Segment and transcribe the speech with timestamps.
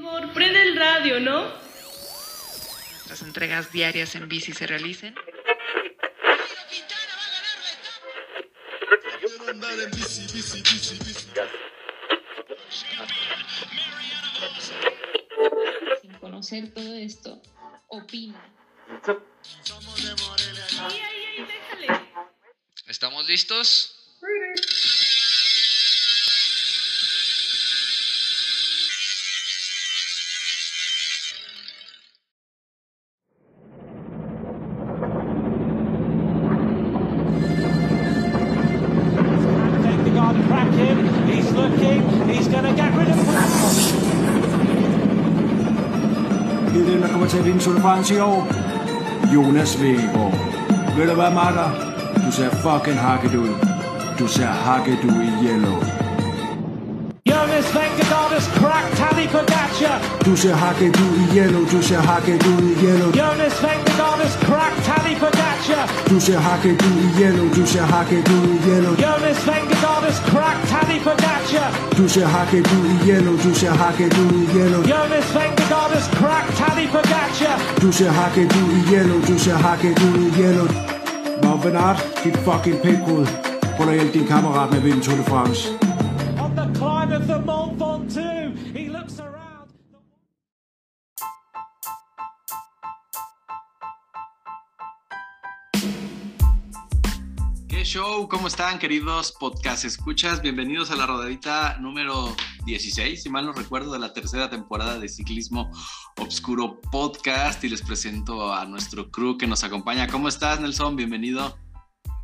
[0.00, 1.52] Amor, prende el radio, ¿no?
[3.10, 5.14] Las entregas diarias en bici se realicen.
[16.00, 17.42] Sin conocer todo esto,
[17.88, 18.42] opina.
[22.86, 23.89] ¿Estamos listos?
[47.40, 48.40] At vinde Tour de France i år.
[49.34, 50.34] Jonas Vingegaard.
[50.96, 51.68] Ved du hvad, makker?
[52.24, 53.52] Du ser fucking hakket ud.
[54.18, 55.76] Du ser hakket ud i yellow.
[57.30, 59.96] Jonas Vingegaard has cracked Tadej Pogacar.
[60.26, 61.62] Du ser hakket ud i yellow.
[61.74, 63.10] Du ser hakket ud i yellow.
[63.20, 65.84] Jonas Vingegaard has cracked Tadej Pogacar.
[66.10, 67.46] Du ser hakket ud i yellow.
[67.58, 68.92] Du ser hakket ud i yellow.
[69.06, 71.68] Jonas Vingegaard has cracked Tadej Pogacar.
[71.98, 73.34] Du ser hakket ud i yellow.
[73.44, 74.80] Du ser hakket ud i yellow.
[74.94, 77.56] Jonas Vingegaard has cracked Tadej Pogacar.
[77.82, 79.18] Du ser hakket ud i yellow.
[79.30, 80.68] Du ser hakket ud i yellow.
[81.42, 83.26] Bob Bernard, dit fucking pikhoved.
[83.76, 85.89] Prøv at hjælpe din kammerat med at vinde Tour de France.
[98.28, 100.42] ¿Cómo están, queridos podcast escuchas?
[100.42, 105.08] Bienvenidos a la rodadita número 16, si mal no recuerdo, de la tercera temporada de
[105.08, 105.70] Ciclismo
[106.18, 107.64] Obscuro Podcast.
[107.64, 110.06] Y les presento a nuestro crew que nos acompaña.
[110.06, 110.96] ¿Cómo estás, Nelson?
[110.96, 111.56] Bienvenido.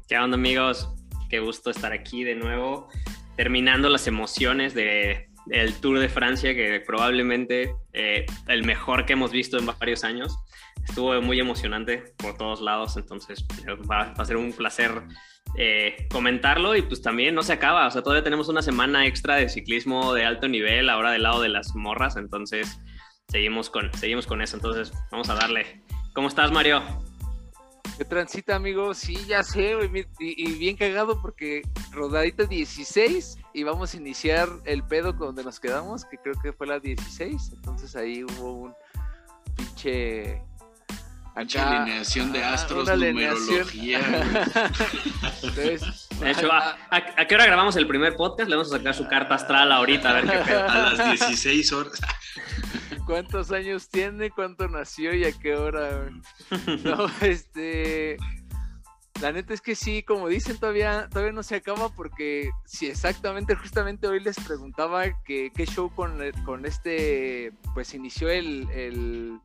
[0.06, 0.90] ¿Qué onda amigos?
[1.30, 2.88] Qué gusto estar aquí de nuevo,
[3.36, 9.30] terminando las emociones de, del Tour de Francia, que probablemente eh, el mejor que hemos
[9.30, 10.36] visto en varios años.
[10.86, 15.02] Estuvo muy emocionante por todos lados, entonces eh, va, va a ser un placer
[15.58, 19.36] eh, comentarlo y pues también no se acaba, o sea, todavía tenemos una semana extra
[19.36, 22.80] de ciclismo de alto nivel, ahora del lado de las morras, entonces
[23.28, 25.82] seguimos con, seguimos con eso, entonces vamos a darle.
[26.14, 26.82] ¿Cómo estás, Mario?
[27.96, 28.92] ¿Qué transita, amigo?
[28.92, 29.74] Sí, ya sé,
[30.20, 35.58] y, y bien cagado porque rodadita 16 y vamos a iniciar el pedo donde nos
[35.58, 38.74] quedamos, que creo que fue la 16, entonces ahí hubo un
[39.56, 40.42] pinche...
[41.36, 43.40] Acá- alineación de ah, astros, una alineación.
[43.66, 44.00] numerología.
[45.42, 48.48] Entonces, De hecho, ¿a, a, a qué hora grabamos el primer podcast?
[48.48, 50.64] Le vamos a sacar su carta astral ahorita, a ver qué pedo.
[50.68, 52.00] A las 16 horas.
[53.04, 54.30] ¿Cuántos años tiene?
[54.30, 56.08] ¿Cuánto nació y a qué hora?
[56.84, 58.16] No, este.
[59.20, 63.54] La neta es que sí, como dicen, todavía, todavía no se acaba porque sí, exactamente,
[63.54, 69.38] justamente hoy les preguntaba que qué show con, con este, pues inició el, el,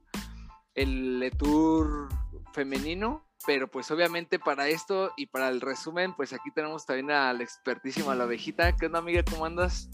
[0.75, 2.09] el tour
[2.53, 7.33] femenino, pero pues obviamente para esto y para el resumen, pues aquí tenemos también a
[7.33, 8.75] la expertísima la abejita.
[8.75, 9.23] ¿Qué onda amiga?
[9.23, 9.89] ¿Cómo andas?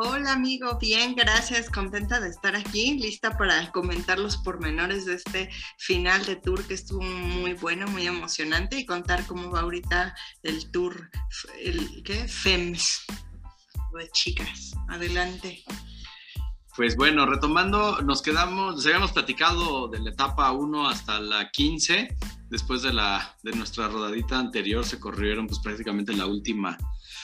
[0.00, 5.50] Hola amigo, bien, gracias, contenta de estar aquí, lista para comentar los pormenores de este
[5.76, 10.14] final de tour que estuvo muy bueno, muy emocionante y contar cómo va ahorita
[10.44, 11.10] el tour,
[11.58, 12.28] el ¿qué?
[12.28, 13.06] FEMS,
[13.98, 14.72] de chicas.
[14.88, 15.64] Adelante.
[16.78, 22.16] Pues bueno, retomando, nos quedamos, les habíamos platicado de la etapa 1 hasta la 15.
[22.50, 26.78] Después de, la, de nuestra rodadita anterior se corrieron pues prácticamente la última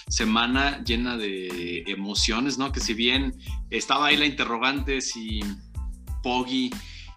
[0.09, 2.72] semana llena de emociones, ¿no?
[2.72, 3.32] Que si bien
[3.70, 5.38] estaba ahí la interrogante si
[6.25, 6.72] Poggi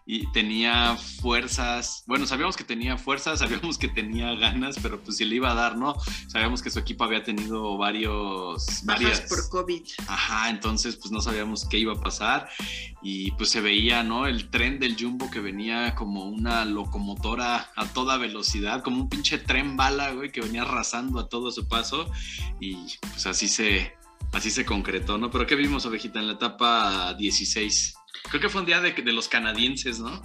[0.09, 5.25] y tenía fuerzas, bueno, sabíamos que tenía fuerzas, sabíamos que tenía ganas, pero pues si
[5.25, 5.95] le iba a dar, ¿no?
[6.27, 8.65] Sabíamos que su equipo había tenido varios...
[8.85, 9.83] Bajas varias, por COVID.
[10.07, 12.49] Ajá, entonces pues no sabíamos qué iba a pasar
[13.03, 14.27] y pues se veía, ¿no?
[14.27, 19.37] El tren del Jumbo que venía como una locomotora a toda velocidad, como un pinche
[19.37, 22.09] tren bala, güey, que venía arrasando a todo su paso
[22.61, 23.93] y pues así se,
[24.31, 25.29] así se concretó, ¿no?
[25.31, 27.95] Pero ¿qué vimos, ovejita, en la etapa 16?
[28.29, 30.21] Creo que fue un día de, de los canadienses, ¿no?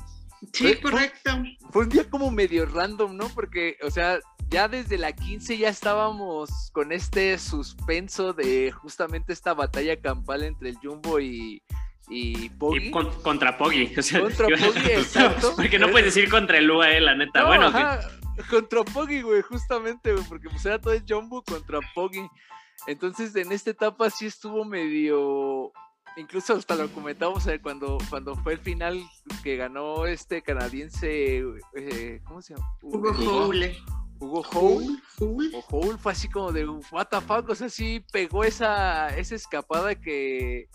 [0.53, 1.31] Sí, Fue- correcto.
[1.71, 3.29] fue un día como medio random, ¿no?
[3.29, 4.19] Porque, o sea,
[4.51, 10.71] ya desde la 15 ya estábamos con este suspenso de justamente esta batalla campal entre
[10.71, 11.63] el Jumbo y,
[12.09, 12.89] y Poggi.
[12.89, 13.95] Y con- contra Poggi.
[13.97, 15.55] o sea, Contra Poggi, exacto.
[15.55, 17.43] Porque no puedes decir contra el UAE, la neta.
[17.43, 21.79] No, bueno, que- contra Poggi, güey, justamente, güey, porque pues era todo el Jumbo contra
[21.95, 22.27] Poggi.
[22.89, 25.73] Entonces, en esta etapa sí estuvo medio...
[26.17, 29.03] Incluso hasta lo comentamos eh, cuando, cuando fue el final
[29.43, 31.43] que ganó este canadiense,
[31.75, 32.67] eh, ¿cómo se llama?
[32.83, 33.77] Hugo Eh, Houle.
[34.19, 34.99] Hugo Houle.
[35.19, 35.51] Houle.
[35.55, 39.35] O Houle fue así como de, what the fuck, o sea, sí pegó esa, esa
[39.35, 40.69] escapada que,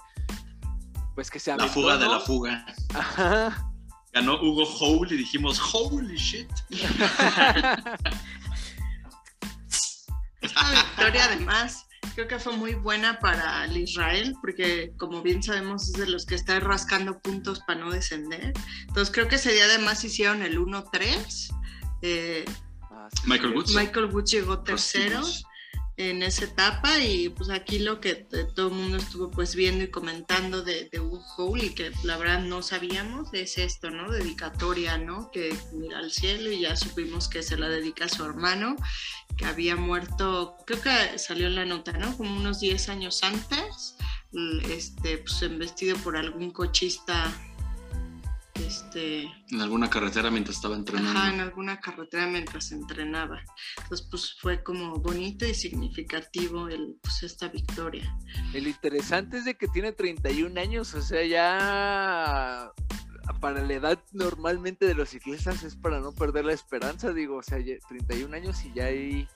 [1.14, 2.66] pues que se La aventó, fuga de la fuga.
[2.94, 3.72] Ajá.
[4.14, 6.50] Ganó Hugo Hole y dijimos, holy shit.
[10.42, 15.90] Esta victoria además creo que fue muy buena para el Israel porque como bien sabemos
[15.90, 18.54] es de los que está rascando puntos para no descender.
[18.88, 21.54] Entonces creo que ese día además hicieron el 1-3.
[22.02, 22.46] Eh,
[23.26, 23.56] Michael.
[23.56, 23.74] Woods.
[23.74, 25.22] Michael Woods llegó tercero.
[25.98, 28.14] En esa etapa y pues aquí lo que
[28.56, 31.02] todo el mundo estuvo pues viendo y comentando de, de
[31.62, 34.12] y que la verdad no sabíamos es esto, ¿no?
[34.12, 35.32] Dedicatoria, ¿no?
[35.32, 38.76] Que mira al cielo y ya supimos que se la dedica a su hermano
[39.38, 42.16] que había muerto, creo que salió en la nota, ¿no?
[42.18, 43.96] Como unos 10 años antes,
[44.70, 47.34] este, pues embestido por algún cochista,
[48.66, 51.20] este, En alguna carretera mientras estaba entrenando.
[51.20, 53.42] Ajá, en alguna carretera mientras entrenaba.
[53.84, 58.16] Entonces, pues fue como bonito y significativo el, pues, esta victoria.
[58.54, 62.72] El interesante es de que tiene 31 años, o sea, ya
[63.42, 67.44] para la edad normalmente de los ciclistas es para no perder la esperanza, digo, o
[67.44, 69.28] sea, ya 31 años y ya ahí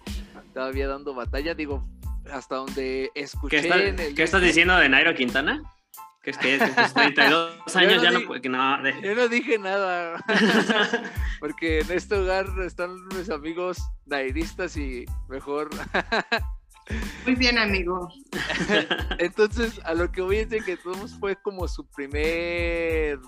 [0.54, 1.88] todavía dando batalla, digo,
[2.32, 4.16] hasta donde ¿Qué, escuché está- en el...
[4.16, 5.62] qué estás diciendo de Nairo Quintana?
[6.22, 9.58] Que es que tus 32 años no ya no que no, de- Yo no dije
[9.58, 10.24] nada,
[11.40, 15.70] porque en este hogar están mis amigos nairistas y mejor
[17.26, 18.10] Muy bien, amigo.
[19.20, 23.20] Entonces, a lo que voy es de que Thomas fue como su primer.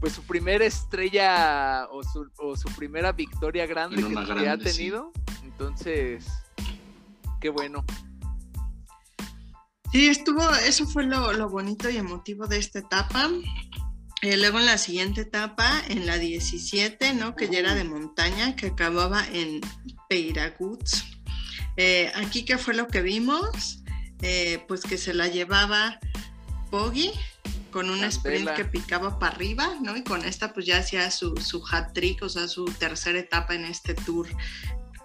[0.00, 4.64] Pues su primera estrella o su, o su primera victoria grande que, grande, ha sí.
[4.64, 5.12] tenido.
[5.44, 6.26] Entonces,
[7.40, 7.84] qué bueno.
[9.92, 13.30] Sí, estuvo, eso fue lo, lo bonito y emotivo de esta etapa.
[14.22, 17.34] Eh, luego en la siguiente etapa, en la 17, ¿no?
[17.36, 19.60] Que ya era de montaña, que acababa en
[20.08, 21.04] Peiraguts.
[21.76, 23.82] Eh, aquí, ¿qué fue lo que vimos?
[24.22, 25.98] Eh, pues que se la llevaba
[26.70, 27.10] Poggy
[27.72, 29.96] con un sprint que picaba para arriba, ¿no?
[29.96, 33.64] Y con esta pues ya hacía su, su hat-trick, o sea, su tercera etapa en
[33.64, 34.28] este tour.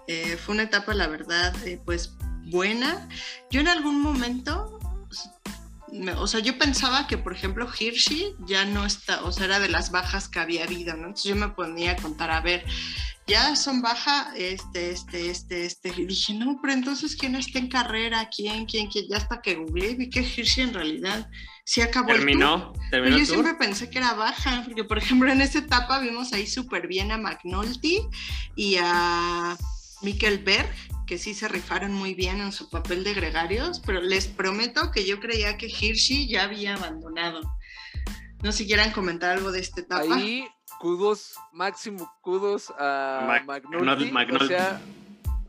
[0.06, 2.12] Eh, fue una etapa, la verdad, eh, pues
[2.44, 3.08] buena.
[3.50, 4.77] Yo en algún momento, me-
[6.16, 9.68] o sea, yo pensaba que, por ejemplo, Hirschi ya no está, o sea, era de
[9.68, 11.08] las bajas que había habido, ¿no?
[11.08, 12.64] Entonces yo me ponía a contar, a ver,
[13.26, 15.92] ya son baja este, este, este, este.
[15.96, 18.28] Y dije, no, pero entonces, ¿quién está en carrera?
[18.34, 19.06] ¿Quién, quién, quién?
[19.08, 21.28] Ya hasta que googleé, vi que Hirschi en realidad
[21.64, 22.72] sí acabó el terminó.
[22.90, 23.44] Pero Terminó yo el tour.
[23.44, 27.12] siempre pensé que era baja, porque por ejemplo en esta etapa vimos ahí súper bien
[27.12, 28.00] a McNulty
[28.56, 29.56] y a
[30.02, 30.74] Mikkel Berg,
[31.08, 35.06] que sí se rifaron muy bien en su papel de gregarios, pero les prometo que
[35.06, 37.40] yo creía que Hirschi ya había abandonado.
[38.42, 40.14] No sé si quieran comentar algo de esta etapa.
[40.14, 40.46] Ahí,
[40.78, 43.64] kudos, máximo kudos a Mac-.
[44.38, 44.80] O sea,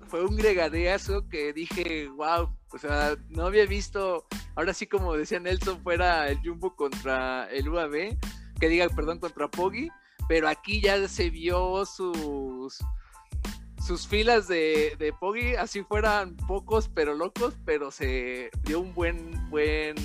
[0.07, 4.25] fue un gregadeazo que dije, wow, o sea, no había visto,
[4.55, 8.17] ahora sí como decía Nelson, fuera el Jumbo contra el UAB,
[8.61, 9.89] que diga, perdón, contra Poggy,
[10.29, 12.79] pero aquí ya se vio sus
[13.85, 19.49] sus filas de, de Poggy, así fueran pocos pero locos, pero se dio un buen,
[19.49, 19.95] buen,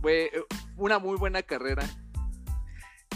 [0.00, 0.30] bue-
[0.76, 1.84] una muy buena carrera.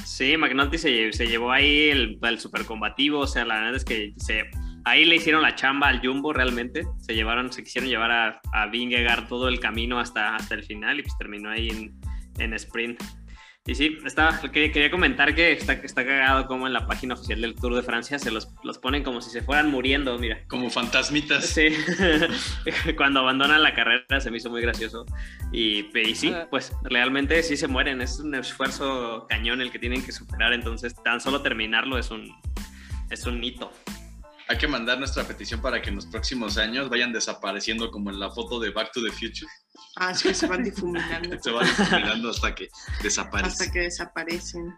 [0.05, 3.85] Sí, McNulty se, se llevó ahí el, el super combativo, o sea, la verdad es
[3.85, 4.15] que
[4.85, 8.67] ahí le hicieron la chamba al Jumbo realmente, se llevaron, se quisieron llevar a, a
[8.67, 12.01] Vingegaard todo el camino hasta, hasta el final y pues terminó ahí en,
[12.39, 13.03] en sprint.
[13.67, 17.41] Y sí, estaba, quería, quería comentar que está, está cagado como en la página oficial
[17.41, 20.39] del Tour de Francia se los, los ponen como si se fueran muriendo, mira.
[20.47, 21.47] Como fantasmitas.
[21.47, 21.69] Sí,
[22.97, 25.05] cuando abandonan la carrera se me hizo muy gracioso.
[25.53, 28.01] Y, y sí, pues realmente sí se mueren.
[28.01, 30.53] Es un esfuerzo cañón el que tienen que superar.
[30.53, 32.33] Entonces, tan solo terminarlo es un,
[33.11, 33.73] es un hito.
[34.49, 38.21] Hay que mandar nuestra petición para que en los próximos años vayan desapareciendo como en
[38.21, 39.51] la foto de Back to the Future.
[39.97, 41.37] Ah, sí, se van difuminando.
[41.43, 43.73] Se van difuminando hasta que hasta desaparecen.
[43.73, 44.75] que desaparecen.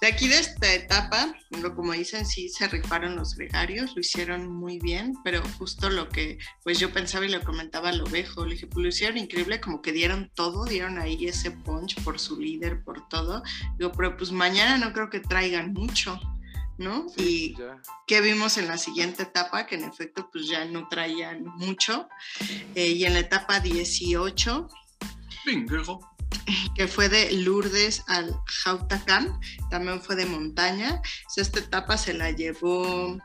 [0.00, 1.34] De aquí de esta etapa,
[1.74, 6.38] como dicen, sí se rifaron los gregarios, lo hicieron muy bien, pero justo lo que
[6.62, 9.82] pues yo pensaba y lo comentaba al ovejo, le dije, pues lo hicieron increíble, como
[9.82, 13.42] que dieron todo, dieron ahí ese punch por su líder, por todo.
[13.76, 16.20] Digo, pero pues mañana no creo que traigan mucho,
[16.78, 17.08] ¿no?
[17.10, 17.82] Sí, y ya.
[18.06, 22.08] que vimos en la siguiente etapa, que en efecto pues ya no traían mucho.
[22.74, 24.68] Eh, y en la etapa 18,
[25.44, 25.82] Venga,
[26.74, 31.00] que fue de Lourdes al Jautacán, también fue de montaña.
[31.26, 33.18] O sea, esta etapa se la llevó.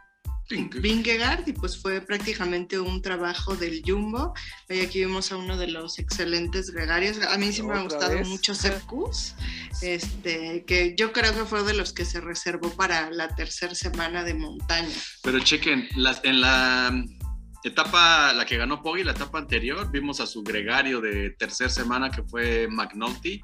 [0.61, 4.33] Vingegaard y pues fue prácticamente un trabajo del Jumbo.
[4.69, 7.19] Y aquí vimos a uno de los excelentes gregarios.
[7.21, 8.27] A mí siempre me ha gustado vez.
[8.27, 9.35] mucho Sepp Kuss,
[9.81, 14.23] este, que yo creo que fue de los que se reservó para la tercera semana
[14.23, 14.95] de montaña.
[15.23, 17.03] Pero chequen, las, en la
[17.63, 22.11] etapa, la que ganó Poggi, la etapa anterior, vimos a su gregario de tercera semana
[22.11, 23.41] que fue McNulty.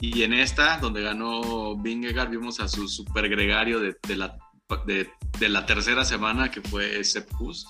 [0.00, 4.38] Y en esta, donde ganó Vingegaard, vimos a su super gregario de, de la,
[4.86, 7.66] de, de la tercera semana que fue Sepp Kuss,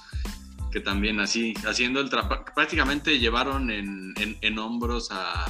[0.72, 5.46] que también así, haciendo el trabajo, prácticamente llevaron en, en, en hombros a,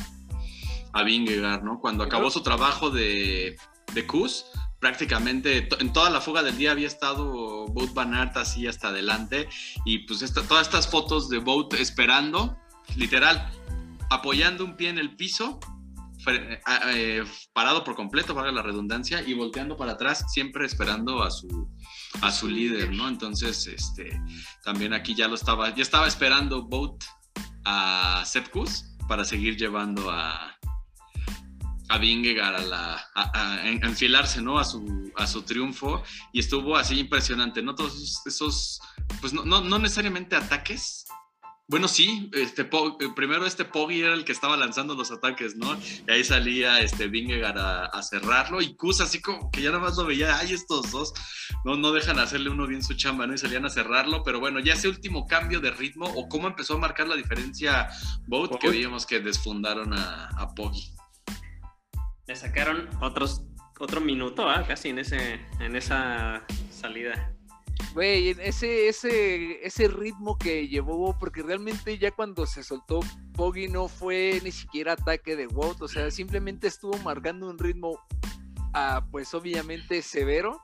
[0.92, 1.80] a Vingegaard, ¿no?
[1.80, 3.56] Cuando acabó su trabajo de,
[3.94, 4.44] de Kuss,
[4.78, 9.48] prácticamente en toda la fuga del día había estado Boat Van Aert así hasta adelante
[9.84, 12.56] y pues esta- todas estas fotos de Boat esperando,
[12.94, 13.50] literal,
[14.10, 15.58] apoyando un pie en el piso,
[16.26, 21.68] eh, parado por completo, valga la redundancia, y volteando para atrás, siempre esperando a su,
[22.22, 23.08] a su líder, ¿no?
[23.08, 24.20] Entonces, este,
[24.64, 27.04] también aquí ya lo estaba, ya estaba esperando Boat
[27.64, 30.54] a Sepkus para seguir llevando a,
[31.90, 34.58] a Vingegaard a, la, a, a en- a enfilarse, ¿no?
[34.58, 37.74] A su, a su triunfo y estuvo así impresionante, ¿no?
[37.74, 38.80] Todos esos,
[39.20, 41.04] pues no, no, no necesariamente ataques.
[41.70, 45.76] Bueno, sí, este, eh, primero este Poggi era el que estaba lanzando los ataques, ¿no?
[45.76, 49.82] Y ahí salía este Vingegaard a, a cerrarlo y Kus así como que ya nada
[49.82, 51.12] más lo veía, ay, estos dos
[51.66, 53.34] no, no dejan hacerle uno bien su chamba, ¿no?
[53.34, 56.74] Y salían a cerrarlo, pero bueno, ya ese último cambio de ritmo o cómo empezó
[56.74, 57.90] a marcar la diferencia
[58.26, 60.90] Boat, que veíamos que desfundaron a, a Poggi.
[62.26, 63.42] Le sacaron otros,
[63.78, 64.64] otro minuto, ¿ah?
[64.66, 67.37] casi en, ese, en esa salida.
[67.94, 73.00] Güey, ese, ese, ese ritmo que llevó, porque realmente ya cuando se soltó
[73.34, 77.98] Poggi no fue ni siquiera ataque de Wout, o sea, simplemente estuvo marcando un ritmo,
[78.74, 80.62] ah, pues obviamente severo,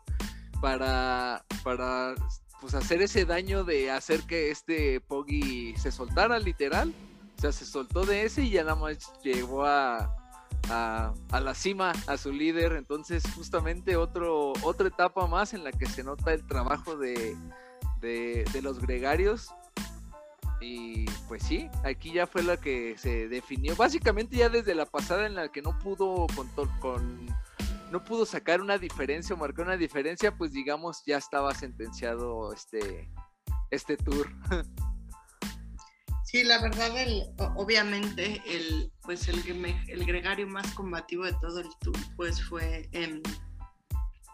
[0.61, 2.15] para, para
[2.61, 6.95] pues hacer ese daño de hacer que este Poggi se soltara literal.
[7.37, 10.24] O sea, se soltó de ese y ya nada más llegó a,
[10.71, 12.73] a, a la cima, a su líder.
[12.73, 17.37] Entonces, justamente otro, otra etapa más en la que se nota el trabajo de,
[18.01, 19.55] de, los gregarios.
[20.61, 23.77] Y pues sí, aquí ya fue la que se definió.
[23.77, 26.49] Básicamente ya desde la pasada en la que no pudo con,
[26.81, 27.27] con
[27.91, 33.11] no pudo sacar una diferencia o marcar una diferencia, pues digamos ya estaba sentenciado este
[33.71, 34.29] este tour.
[36.35, 39.39] Sí, la verdad, el, obviamente, el, pues el,
[39.87, 43.23] el gregario más combativo de todo el tour, pues fue em,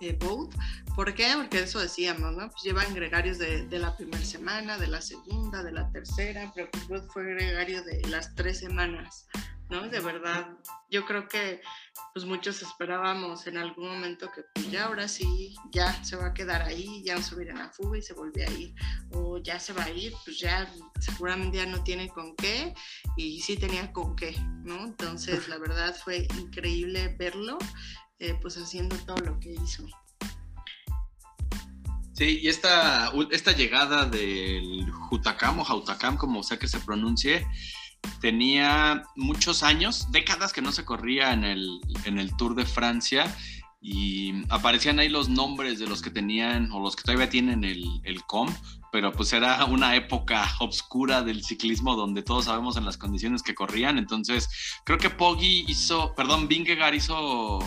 [0.00, 0.54] eh, Boat.
[0.97, 1.26] ¿Por qué?
[1.37, 2.49] Porque eso decíamos, ¿no?
[2.49, 6.71] Pues llevan gregarios de, de la primera semana, de la segunda, de la tercera, pero
[6.71, 9.26] pues Boat fue gregario de las tres semanas,
[9.70, 9.88] ¿no?
[9.88, 10.48] De verdad,
[10.90, 11.62] yo creo que
[12.12, 16.34] pues muchos esperábamos en algún momento que pues ya ahora sí, ya se va a
[16.34, 18.74] quedar ahí, ya va a ir a la fuga y se vuelve a ir
[19.12, 22.74] o ya se va a ir, pues ya seguramente ya no tiene con qué
[23.16, 24.84] y sí tenía con qué, ¿no?
[24.84, 27.58] Entonces la verdad fue increíble verlo,
[28.18, 29.86] eh, pues haciendo todo lo que hizo.
[32.12, 37.46] Sí, y esta, esta llegada del Jutacam o Jautacam, como sea que se pronuncie,
[38.21, 43.35] tenía muchos años, décadas que no se corría en el, en el Tour de Francia
[43.80, 47.85] y aparecían ahí los nombres de los que tenían o los que todavía tienen el,
[48.04, 48.52] el COM,
[48.92, 53.54] pero pues era una época obscura del ciclismo donde todos sabemos en las condiciones que
[53.54, 54.49] corrían, entonces
[54.85, 57.59] creo que Poggi hizo, perdón, Vingegaard hizo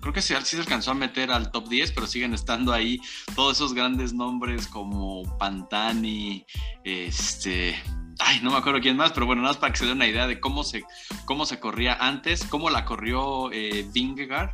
[0.00, 3.00] creo que sí, sí se alcanzó a meter al top 10, pero siguen estando ahí
[3.34, 6.46] todos esos grandes nombres como Pantani,
[6.84, 7.76] este,
[8.18, 10.06] ay, no me acuerdo quién más, pero bueno, nada más para que se den una
[10.06, 10.84] idea de cómo se,
[11.24, 14.50] cómo se corría antes, cómo la corrió eh, Vingegaard,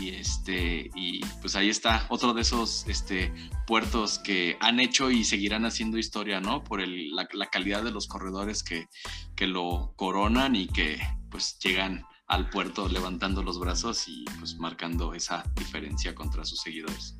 [0.00, 3.32] y este, y pues ahí está otro de esos este,
[3.66, 6.64] puertos que han hecho y seguirán haciendo historia, ¿no?
[6.64, 8.88] Por el, la, la calidad de los corredores que,
[9.34, 15.14] que lo coronan y que pues llegan al puerto levantando los brazos y pues marcando
[15.14, 17.16] esa diferencia contra sus seguidores.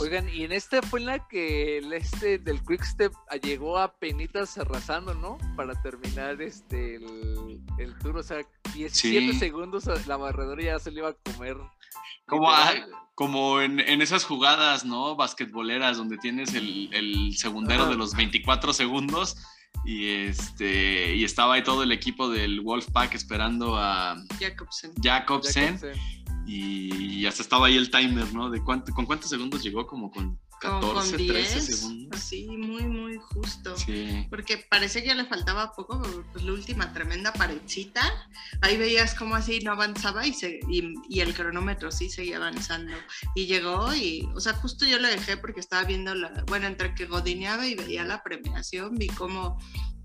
[0.00, 3.92] Oigan, y en esta fue en la que el este del Quick Step llegó a
[3.92, 5.36] penitas arrasando, ¿no?
[5.56, 8.38] Para terminar este el, el tour, o sea,
[8.74, 9.38] 17 Sí.
[9.38, 11.56] segundos la barredora ya se le iba a comer.
[12.26, 12.48] Como,
[13.14, 15.16] como en, en esas jugadas, ¿no?
[15.16, 17.90] Basquetboleras, donde tienes el, el segundero Ajá.
[17.90, 19.36] de los 24 segundos
[19.84, 24.92] y este y estaba ahí todo el equipo del Wolfpack esperando a Jacobsen.
[25.02, 26.19] Jacobsen Jacobsen.
[26.52, 28.50] Y hasta estaba ahí el timer, ¿no?
[28.50, 32.20] De cuánto, con cuántos segundos llegó, como con Como 14, con 13 10, segundos.
[32.20, 33.76] así, muy, muy justo.
[33.76, 34.26] Sí.
[34.28, 36.02] Porque parecía que ya le faltaba poco,
[36.32, 38.02] pues la última tremenda paredcita,
[38.62, 42.94] ahí veías cómo así no avanzaba y, se, y, y el cronómetro sí seguía avanzando.
[43.34, 46.94] Y llegó y, o sea, justo yo lo dejé porque estaba viendo la, bueno, entre
[46.94, 49.58] que godineaba y veía la premiación, vi cómo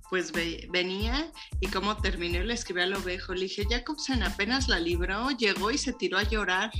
[0.09, 4.79] pues ve- venía y cómo terminó, le escribí al ovejo, le dije, Jacobsen apenas la
[4.79, 6.71] libró, llegó y se tiró a llorar.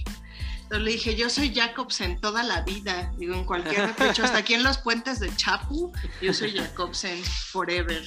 [0.63, 3.13] Entonces le dije, yo soy Jacobsen toda la vida.
[3.17, 5.91] Digo, en cualquier repecho, hasta aquí en los puentes de Chapu,
[6.22, 8.03] yo soy Jacobsen forever.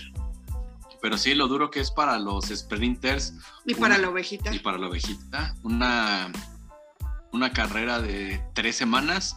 [1.01, 3.35] Pero sí, lo duro que es para los sprinters.
[3.65, 4.53] Y para la ovejita.
[4.53, 5.55] Y para la ovejita.
[5.63, 6.33] Una,
[7.33, 9.37] una carrera de tres semanas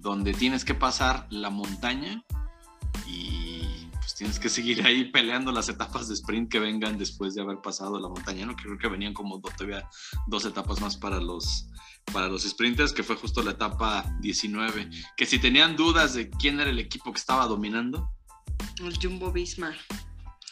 [0.00, 2.24] donde tienes que pasar la montaña
[3.06, 3.45] y
[4.06, 7.60] pues tienes que seguir ahí peleando las etapas de sprint que vengan después de haber
[7.60, 8.54] pasado la montaña, ¿no?
[8.54, 9.88] Creo que venían como do- todavía
[10.28, 11.66] dos etapas más para los,
[12.12, 14.90] para los sprinters, que fue justo la etapa 19.
[15.16, 18.08] Que si tenían dudas de quién era el equipo que estaba dominando,
[18.78, 19.74] El Jumbo Visma.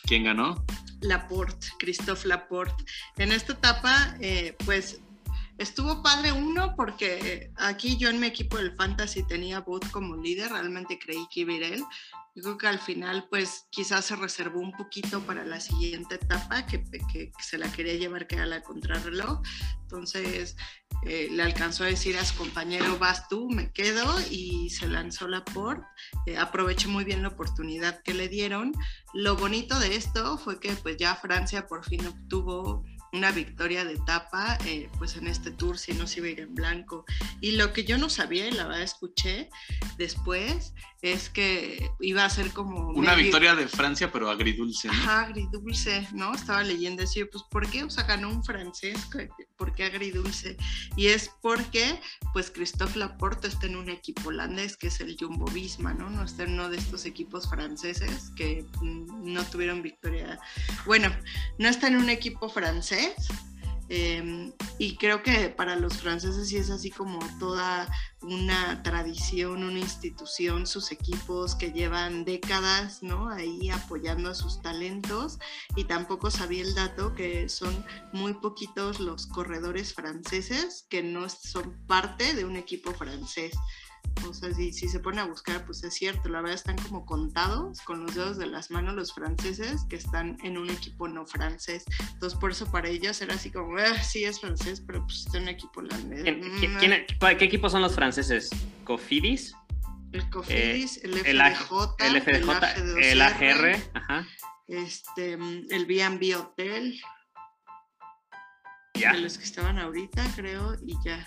[0.04, 0.64] ¿quién ganó?
[1.02, 2.84] Laporte, Christophe Laporte.
[3.18, 5.00] En esta etapa, eh, pues
[5.58, 10.50] estuvo padre uno porque aquí yo en mi equipo del Fantasy tenía a como líder,
[10.50, 11.84] realmente creí que iba a ir él.
[12.36, 16.82] Yo que al final, pues quizás se reservó un poquito para la siguiente etapa, que,
[17.38, 19.40] se la quería llevar, que era la contrarreloj.
[19.82, 20.56] Entonces
[21.06, 25.28] eh, le alcanzó a decir a su compañero, vas tú, me quedo, y se lanzó
[25.28, 25.86] Laporte.
[26.26, 28.72] Eh, aproveché muy bien la oportunidad que le dieron.
[29.12, 32.84] Lo bonito de esto fue que pues ya Francia por fin obtuvo
[33.14, 36.40] una victoria de etapa eh, pues en este tour, si no se iba a ir
[36.40, 37.04] en blanco.
[37.40, 39.48] Y lo que yo no sabía y la verdad escuché
[39.98, 42.88] después es que iba a ser como...
[42.90, 44.94] Una medio- victoria de Francia, pero agridulce, ¿no?
[44.94, 46.34] Ajá, agridulce, ¿no?
[46.34, 47.84] Estaba leyendo eso, pues, ¿por qué?
[47.84, 48.98] O sea, ganó un francés,
[49.56, 50.56] ¿por qué agridulce?
[50.96, 52.00] Y es porque,
[52.32, 56.08] pues, Christophe Laporte está en un equipo holandés, que es el Jumbo Visma, ¿no?
[56.08, 60.40] No está en uno de estos equipos franceses que mm, no tuvieron victoria.
[60.86, 61.14] Bueno,
[61.58, 63.03] no está en un equipo francés.
[63.88, 67.88] Eh, y creo que para los franceses sí es así como toda
[68.22, 73.28] una tradición, una institución, sus equipos que llevan décadas, ¿no?
[73.28, 75.38] Ahí apoyando a sus talentos
[75.76, 81.86] y tampoco sabía el dato que son muy poquitos los corredores franceses que no son
[81.86, 83.52] parte de un equipo francés.
[84.28, 87.04] O sea, si, si se pone a buscar, pues es cierto, la verdad están como
[87.04, 91.26] contados con los dedos de las manos los franceses que están en un equipo no
[91.26, 91.84] francés.
[92.12, 95.36] Entonces, por eso para ellos era así como, "Ah, sí es francés, pero pues está
[95.38, 96.22] en un equipo holandés.
[96.22, 98.50] ¿Quién- quién- Mm, quién- ¿Qué equipos son los franceses?
[98.84, 99.54] ¿Cofidis?
[100.12, 104.26] El Cofidis, el el A- FDJ, El FDJ, el AGR, ajá.
[104.68, 107.00] este, el B&B Hotel,
[108.94, 109.12] Ya.
[109.12, 111.26] de los que estaban ahorita, creo, y ya.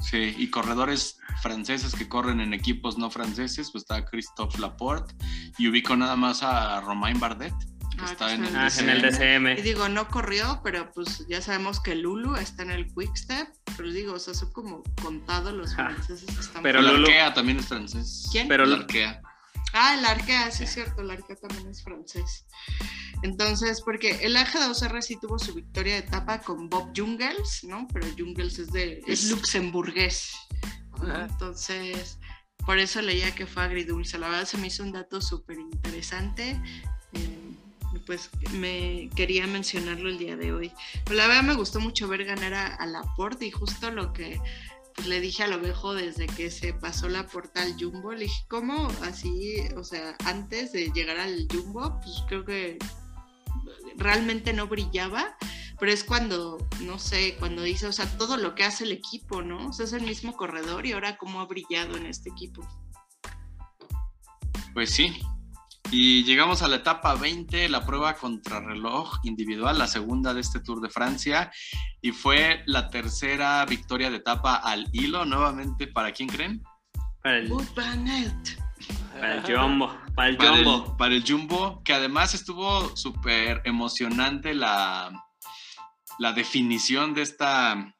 [0.00, 5.14] Sí, y corredores franceses que corren en equipos no franceses, pues está Christophe Laporte
[5.58, 7.52] y ubico nada más a Romain Bardet,
[7.90, 9.62] que Ah, está que en el, está Ah, en el Y DCM.
[9.62, 13.90] digo, no corrió, pero pues ya sabemos que Lulu está en el Quick Step, pero
[13.92, 18.26] digo, o sea, son como contados los franceses que están Pero Lulu- también es francés.
[18.32, 18.48] ¿Quién?
[18.48, 19.20] Pero Arkea.
[19.72, 22.46] Ah, el Arkea, sí es cierto, el Arkea también es francés.
[23.22, 27.86] Entonces, porque el AG2R sí tuvo su victoria de etapa con Bob Jungels, ¿no?
[27.92, 30.32] Pero Jungels es de es luxemburgués.
[31.02, 32.18] Entonces,
[32.64, 34.18] por eso leía que fue agridulce.
[34.18, 36.60] La verdad se me hizo un dato súper interesante.
[37.12, 37.36] eh,
[38.06, 40.72] pues me quería mencionarlo el día de hoy.
[41.04, 44.40] Pero la verdad me gustó mucho ver ganar a, a Laporte y justo lo que
[45.06, 48.88] le dije al ovejo desde que se pasó la porta al Jumbo, le dije, ¿cómo
[49.02, 49.56] así?
[49.76, 52.78] O sea, antes de llegar al Jumbo, pues creo que
[53.96, 55.36] realmente no brillaba,
[55.78, 59.42] pero es cuando, no sé, cuando dice, o sea, todo lo que hace el equipo,
[59.42, 59.68] ¿no?
[59.68, 62.66] O sea, es el mismo corredor y ahora cómo ha brillado en este equipo.
[64.74, 65.20] Pues sí.
[65.92, 70.80] Y llegamos a la etapa 20, la prueba contrarreloj individual, la segunda de este Tour
[70.80, 71.50] de Francia,
[72.00, 76.62] y fue la tercera victoria de etapa al hilo, nuevamente, ¿para quién creen?
[77.22, 77.92] Para el, para
[79.34, 79.98] el Jumbo.
[80.14, 80.96] Para el Para el, Jumbo.
[80.96, 85.10] para el Jumbo, que además estuvo súper emocionante la,
[86.20, 87.94] la definición de esta,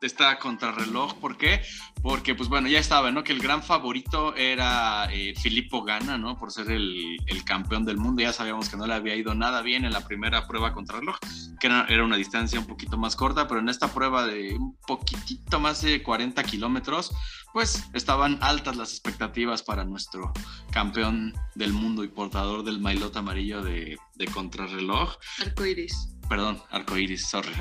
[0.00, 1.14] esta contrarreloj.
[1.14, 1.62] ¿Por qué?
[2.02, 3.24] Porque, pues bueno, ya estaba, ¿no?
[3.24, 6.38] Que el gran favorito era eh, Filippo Gana, ¿no?
[6.38, 8.22] Por ser el, el campeón del mundo.
[8.22, 11.16] Ya sabíamos que no le había ido nada bien en la primera prueba contrarreloj,
[11.58, 15.58] que era, una distancia un poquito más corta, pero en esta prueba de un poquitito
[15.58, 17.12] más de 40 kilómetros,
[17.52, 20.32] pues estaban altas las expectativas para nuestro
[20.70, 25.16] campeón del mundo y portador del maillot amarillo de, de contrarreloj.
[25.40, 26.15] Arco iris.
[26.28, 27.52] Perdón, arcoiris, sorry.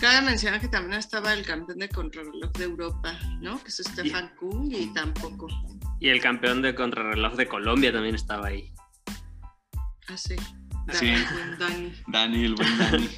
[0.00, 3.62] Cabe mencionar que también estaba el campeón de contrarreloj de Europa, ¿no?
[3.62, 5.46] Que es Stefan Kung y tampoco.
[6.00, 8.72] Y el campeón de contrarreloj de Colombia también estaba ahí.
[10.08, 10.34] Así.
[10.92, 11.14] Sí.
[11.58, 11.92] Dani.
[12.08, 13.08] Dani, el buen Dani.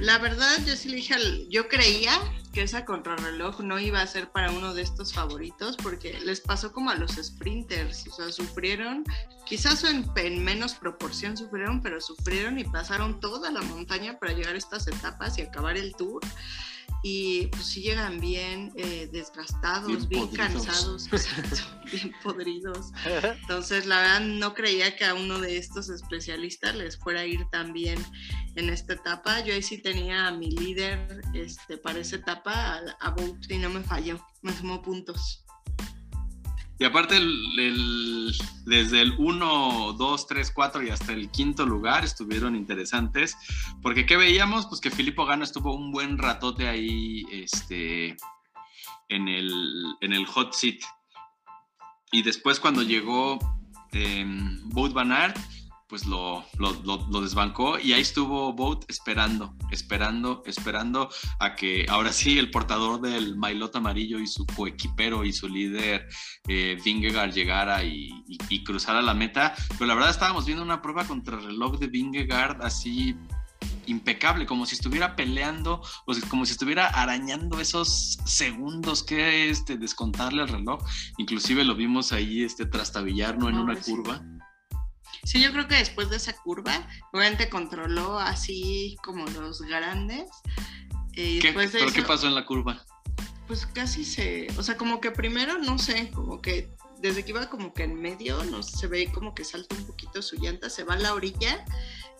[0.00, 2.12] La verdad, yo sí le dije, al- yo creía
[2.52, 6.72] que esa contrarreloj no iba a ser para uno de estos favoritos porque les pasó
[6.72, 9.04] como a los sprinters, o sea, sufrieron,
[9.46, 14.54] quizás en, en menos proporción sufrieron, pero sufrieron y pasaron toda la montaña para llegar
[14.54, 16.20] a estas etapas y acabar el tour
[17.02, 22.92] y pues sí llegan bien eh, desgastados, bien, cansados, exacto, bien podridos.
[23.22, 27.44] Entonces, la verdad, no creía que a uno de estos especialistas les fuera a ir
[27.50, 27.98] tan bien
[28.56, 29.40] en esta etapa.
[29.40, 32.52] Yo ahí sí tenía a mi líder este, para esa etapa,
[33.00, 33.14] a, a
[33.48, 35.44] y no me falló, me sumó puntos.
[36.80, 42.04] Y aparte, el- el- desde el 1, 2, 3, 4 y hasta el quinto lugar
[42.04, 43.36] estuvieron interesantes.
[43.82, 44.66] Porque, ¿qué veíamos?
[44.66, 48.16] Pues que Filippo Gana estuvo un buen ratote ahí este,
[49.10, 49.52] en, el,
[50.00, 50.80] en el hot seat.
[52.12, 53.38] Y después, cuando llegó
[53.92, 54.24] eh,
[54.64, 55.36] Bout Van Aert,
[55.90, 57.78] pues lo, lo, lo- lo desbancó.
[57.78, 63.74] Y ahí estuvo Bout esperando, esperando, esperando a que ahora sí el portador del maillot
[63.74, 66.08] amarillo y su coequipero y su líder
[66.48, 69.54] eh, Vingegaard llegara y, y- y cruzara la meta.
[69.70, 73.16] Pero la verdad estábamos viendo una prueba contra el reloj de Vingegaard así
[73.86, 79.76] impecable, como si estuviera peleando, o sea, como si estuviera arañando esos segundos que este,
[79.76, 80.80] descontarle al reloj.
[81.18, 83.48] Inclusive lo vimos ahí este, trastabillar, ¿no?
[83.48, 84.22] En una curva.
[85.24, 90.30] Sí, yo creo que después de esa curva, obviamente controló así como los grandes.
[91.16, 91.48] eh, y ¿Qué?
[91.48, 92.84] después de ¿Pero qué pasó en la curva?
[93.46, 97.50] pues casi se, o sea, como que primero, no sé, como que desde que iba
[97.50, 100.70] como que en medio, no sé, se ve como que salta un poquito su llanta,
[100.70, 101.64] se va a la orilla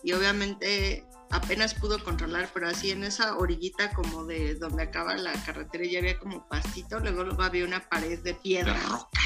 [0.03, 5.31] y obviamente apenas pudo controlar, pero así en esa orillita como de donde acaba la
[5.45, 8.73] carretera ya había como pastito, luego, luego había una pared de piedra.
[8.73, 9.21] De roca.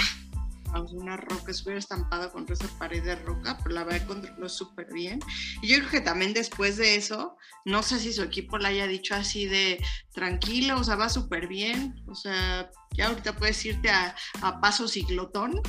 [0.82, 4.08] O sea, una roca, se hubiera estampado contra esa pared de roca, pero la verdad
[4.08, 5.20] controló súper bien.
[5.62, 8.88] Y yo creo que también después de eso, no sé si su equipo le haya
[8.88, 9.84] dicho así de
[10.14, 14.88] tranquilo, o sea, va súper bien, o sea, ya ahorita puedes irte a, a paso
[14.88, 15.62] ciclotón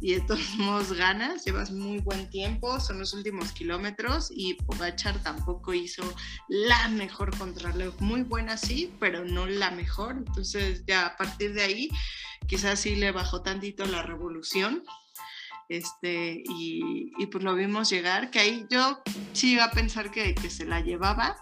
[0.00, 5.22] y de todos modos ganas, llevas muy buen tiempo, son los últimos kilómetros y Pogachar
[5.22, 6.02] tampoco hizo
[6.48, 11.62] la mejor contrarreloj, muy buena sí, pero no la mejor, entonces ya a partir de
[11.62, 11.90] ahí
[12.50, 14.82] quizás sí le bajó tantito la revolución.
[15.68, 19.00] Este, y, y pues lo vimos llegar, que ahí yo
[19.32, 21.36] sí iba a pensar que, que se la llevaba,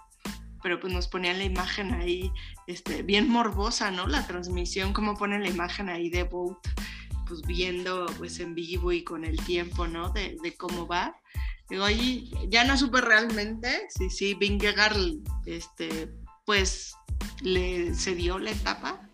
[0.62, 2.30] pero pues nos ponían la imagen ahí,
[2.66, 4.06] este, bien morbosa, ¿no?
[4.06, 6.58] La transmisión, como ponen la imagen ahí de Boat,
[7.26, 10.10] pues viendo pues en vivo y con el tiempo, ¿no?
[10.10, 11.18] De, cómo va.
[11.70, 14.98] Digo, ahí ya no supe realmente si sí, Vingegaard,
[15.46, 16.12] este,
[16.44, 16.92] pues
[17.40, 19.07] le cedió la etapa,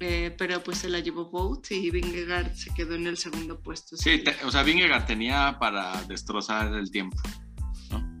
[0.00, 3.96] eh, pero pues se la llevó Boat y Vingegaard se quedó en el segundo puesto.
[3.96, 7.16] Sí, te- o sea, Vingegaard tenía para destrozar el tiempo.
[7.90, 8.20] ¿no?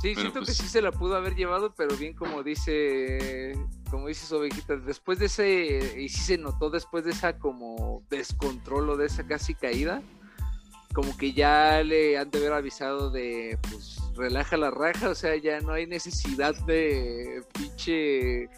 [0.00, 3.56] Sí, Pero, siento pues- que sí se la pudo haber llevado, pero bien como dice,
[3.90, 8.02] como dice su ovejita, después de ese, y sí se notó después de esa como
[8.10, 10.02] descontrol o de esa casi caída,
[10.92, 15.36] como que ya le han de haber avisado de, pues, relaja la raja, o sea,
[15.36, 18.48] ya no hay necesidad de pinche...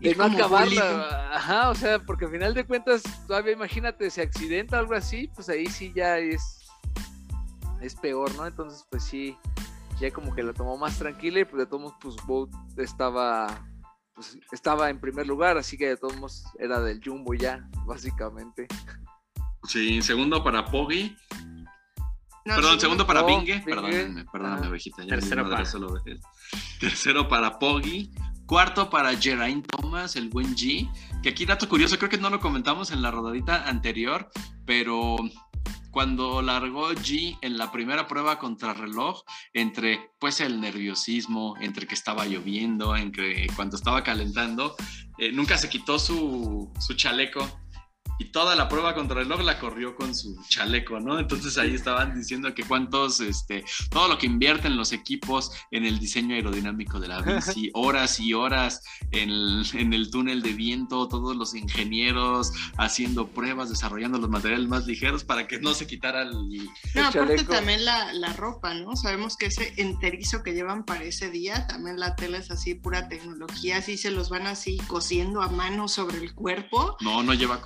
[0.00, 4.78] De no acabarla, ajá, o sea, porque al final de cuentas, todavía imagínate, se accidenta
[4.78, 6.66] algo así, pues ahí sí ya es,
[7.82, 8.46] es peor, ¿no?
[8.46, 9.36] Entonces, pues sí,
[10.00, 13.66] ya como que la tomó más tranquila y pues de todos modos pues Boat estaba
[14.14, 18.66] pues estaba en primer lugar, así que de todos modos era del Jumbo ya, básicamente.
[19.68, 21.16] Sí, segundo para Poggi.
[22.46, 23.58] No, Perdón, sí, segundo para no, Bingue.
[23.58, 23.64] Bingue.
[23.64, 24.68] Perdóname, perdóname, Ajá.
[24.68, 25.02] ovejita.
[25.04, 25.64] ya Tercero para-.
[26.80, 28.10] Tercero para Poggi.
[28.50, 30.90] Cuarto para Geraint Thomas, el buen G.
[31.22, 34.28] Que aquí, dato curioso, creo que no lo comentamos en la rodadita anterior,
[34.66, 35.18] pero
[35.92, 41.94] cuando largó G en la primera prueba contra reloj, entre pues el nerviosismo, entre que
[41.94, 44.74] estaba lloviendo, entre cuando estaba calentando,
[45.18, 47.48] eh, nunca se quitó su, su chaleco.
[48.20, 51.18] Y toda la prueba contra reloj la corrió con su chaleco, ¿no?
[51.18, 55.98] Entonces ahí estaban diciendo que cuántos, este, todo lo que invierten los equipos en el
[55.98, 61.08] diseño aerodinámico de la bici, horas y horas en el, en el túnel de viento,
[61.08, 66.20] todos los ingenieros haciendo pruebas, desarrollando los materiales más ligeros para que no se quitara
[66.20, 66.34] el...
[66.94, 67.52] No, aparte chaleco.
[67.52, 68.96] también la, la ropa, ¿no?
[68.96, 73.08] Sabemos que ese enterizo que llevan para ese día, también la tela es así, pura
[73.08, 76.98] tecnología, así se los van así cosiendo a mano sobre el cuerpo.
[77.00, 77.62] No, no lleva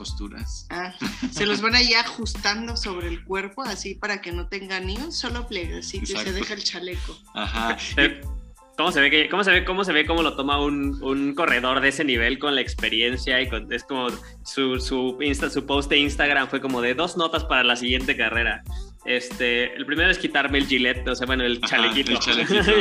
[0.71, 0.95] Ah,
[1.31, 5.13] se los van ahí ajustando sobre el cuerpo, así para que no tenga ni un
[5.13, 6.33] solo plieguecito y se Exacto.
[6.33, 7.19] deja el chaleco.
[7.35, 7.77] Ajá.
[8.77, 11.33] ¿Cómo se ve que, cómo se ve, cómo se ve cómo lo toma un, un
[11.35, 14.09] corredor de ese nivel con la experiencia y con, es como
[14.45, 18.17] su, su, Insta, su post de Instagram fue como de dos notas para la siguiente
[18.17, 18.65] carrera.
[19.05, 22.11] Este, el primero es quitarme el gilet, o sea, bueno, el Ajá, chalequito.
[22.13, 22.73] el chalequito.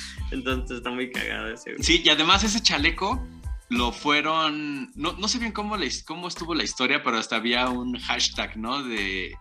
[0.30, 1.72] Entonces está muy cagado ese.
[1.72, 1.82] güey.
[1.82, 3.22] Sí, y además ese chaleco
[3.68, 7.68] lo fueron, no, no sé bien cómo, le- cómo estuvo la historia, pero hasta había
[7.68, 8.82] un hashtag, ¿no?
[8.82, 9.34] De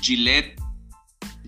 [0.00, 0.60] Gillette,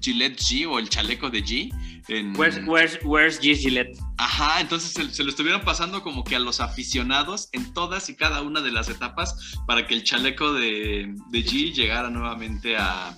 [0.01, 1.73] Gillette G o el chaleco de G.
[2.09, 3.97] En, Where's, where's, where's G Gillette?
[4.19, 8.17] Ajá, entonces se, se lo estuvieron pasando como que a los aficionados en todas y
[8.17, 13.17] cada una de las etapas para que el chaleco de, de G llegara nuevamente a,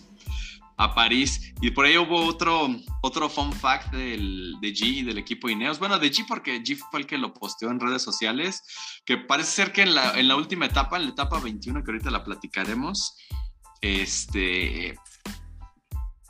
[0.77, 1.53] a París.
[1.61, 2.69] Y por ahí hubo otro,
[3.03, 5.79] otro fun fact del, de G y del equipo Ineos.
[5.79, 8.63] Bueno, de G porque G fue el que lo posteó en redes sociales,
[9.05, 11.91] que parece ser que en la, en la última etapa, en la etapa 21, que
[11.91, 13.17] ahorita la platicaremos,
[13.81, 14.97] este...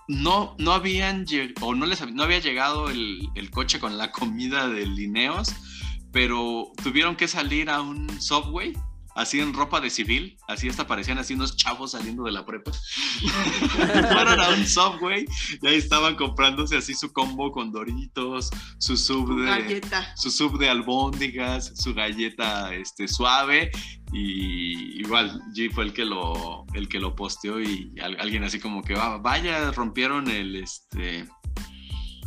[0.07, 1.25] No, no habían
[1.63, 5.55] o no les no había llegado el, el coche con la comida de Lineos,
[6.13, 8.75] pero tuvieron que salir a un subway,
[9.15, 12.73] así en ropa de civil, así hasta parecían así unos chavos saliendo de la prepa.
[14.13, 15.25] Fueron a un subway
[15.63, 20.13] y ahí estaban comprándose así su combo con doritos, su sub de, Galleta.
[20.17, 23.71] su sub de albóndigas, su galleta este, suave
[24.13, 28.61] y igual G fue el que lo el que lo posteó y al- alguien así
[28.61, 31.27] como que "Ah, vaya rompieron el este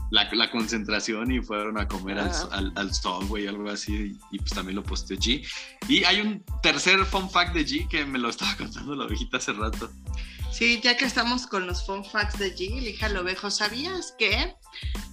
[0.10, 2.50] la, la concentración y fueron a comer al, Ah.
[2.52, 5.46] al, al Subway algo así y, y pues también lo posteó G
[5.88, 9.38] y hay un tercer fun fact de G que me lo estaba contando la ovejita
[9.38, 9.90] hace rato
[10.50, 14.56] Sí, ya que estamos con los fun facts de G, Lija Lovejo, ¿sabías que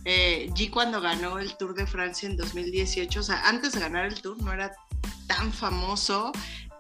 [0.05, 4.07] eh, G cuando ganó el Tour de Francia en 2018, o sea, antes de ganar
[4.07, 4.73] el Tour no era
[5.27, 6.33] tan famoso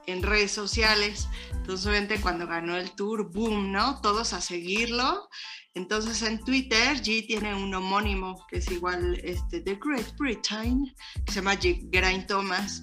[0.06, 4.00] en redes sociales, entonces obviamente cuando ganó el Tour, boom, ¿no?
[4.00, 5.28] Todos a seguirlo.
[5.74, 10.84] Entonces en Twitter G tiene un homónimo que es igual este, de Great Britain,
[11.26, 12.82] que se llama G- Geraint Thomas,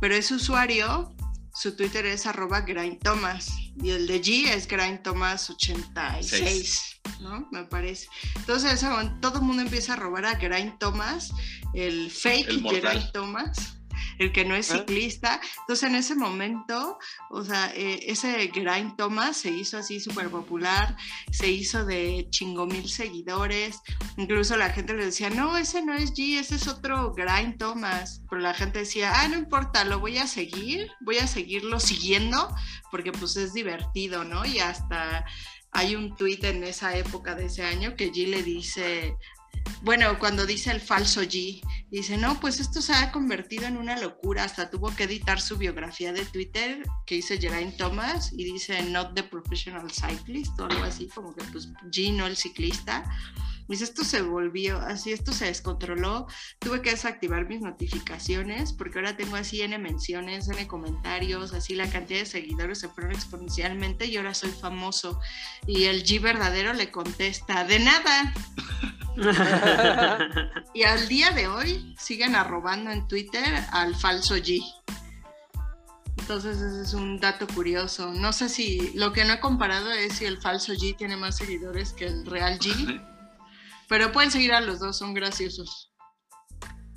[0.00, 1.14] pero ese usuario
[1.52, 3.50] su Twitter es arroba Grind Thomas
[3.82, 7.48] y el de G es Grind Thomas 86, ¿no?
[7.50, 8.06] Me parece.
[8.36, 8.84] Entonces,
[9.20, 11.32] todo el mundo empieza a robar a Grind Thomas,
[11.74, 12.62] el fake El.
[12.62, 13.77] Geraint Thomas,
[14.18, 15.40] el que no es ciclista.
[15.60, 16.98] Entonces, en ese momento,
[17.30, 20.96] o sea, eh, ese Grind Thomas se hizo así súper popular,
[21.30, 23.80] se hizo de chingo mil seguidores.
[24.16, 28.22] Incluso la gente le decía, no, ese no es G, ese es otro Grind Thomas.
[28.28, 32.54] Pero la gente decía, ah, no importa, lo voy a seguir, voy a seguirlo siguiendo,
[32.90, 34.44] porque pues es divertido, ¿no?
[34.44, 35.24] Y hasta
[35.72, 39.16] hay un tweet en esa época de ese año que G le dice,
[39.82, 43.98] bueno, cuando dice el falso G, dice, no, pues esto se ha convertido en una
[43.98, 48.82] locura, hasta tuvo que editar su biografía de Twitter que dice Geraint Thomas y dice
[48.82, 53.04] not the professional cyclist o algo así, como que pues G no el ciclista.
[53.68, 56.26] Dice, esto se volvió así, esto se descontroló,
[56.58, 61.90] tuve que desactivar mis notificaciones porque ahora tengo así N menciones, N comentarios, así la
[61.90, 65.20] cantidad de seguidores se fueron exponencialmente y ahora soy famoso.
[65.66, 68.34] Y el G verdadero le contesta, de nada,
[70.74, 74.62] y al día de hoy siguen arrobando en Twitter al falso G.
[76.16, 78.12] Entonces ese es un dato curioso.
[78.12, 81.36] No sé si lo que no he comparado es si el falso G tiene más
[81.36, 83.00] seguidores que el real G.
[83.88, 85.92] Pero pueden seguir a los dos, son graciosos.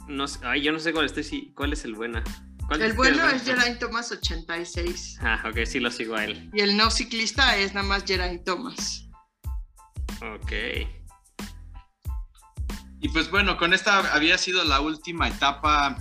[0.07, 2.23] No sé- ay, yo no sé cuál, estoy, sí, cuál es el buena.
[2.67, 5.17] ¿Cuál El bueno es Geraint Thomas 86.
[5.21, 6.49] Ah, ok, sí lo sigo a él.
[6.53, 9.07] Y el no ciclista es nada más Geraint Thomas.
[10.21, 10.51] Ok.
[12.99, 15.97] Y pues bueno, con esta había sido la última etapa,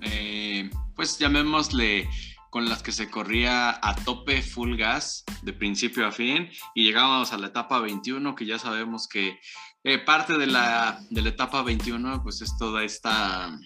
[0.00, 2.08] eh, pues llamémosle
[2.50, 7.32] con las que se corría a tope full gas de principio a fin y llegábamos
[7.32, 9.38] a la etapa 21 que ya sabemos que
[9.86, 13.56] eh, parte de la, de la etapa 21 pues es toda esta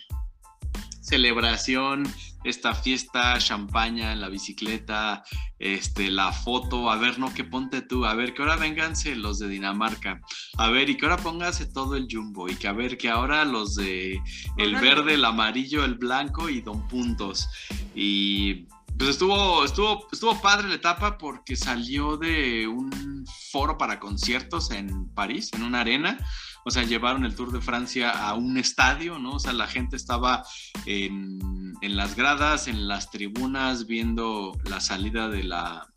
[1.00, 2.06] celebración,
[2.44, 5.24] esta fiesta, champaña en la bicicleta,
[5.59, 9.38] este, la foto, a ver, no, que ponte tú, a ver, que ahora vénganse los
[9.38, 10.20] de Dinamarca,
[10.59, 13.46] a ver, y que ahora póngase todo el jumbo, y que a ver, que ahora
[13.46, 14.20] los de
[14.59, 17.48] el verde, el amarillo, el blanco y don puntos.
[17.94, 18.66] Y
[19.00, 25.08] pues estuvo, estuvo, estuvo padre la etapa porque salió de un foro para conciertos en
[25.14, 26.18] París, en una arena.
[26.66, 29.36] O sea, llevaron el Tour de Francia a un estadio, ¿no?
[29.36, 30.44] O sea, la gente estaba
[30.84, 35.88] en, en las gradas, en las tribunas, viendo la salida de la,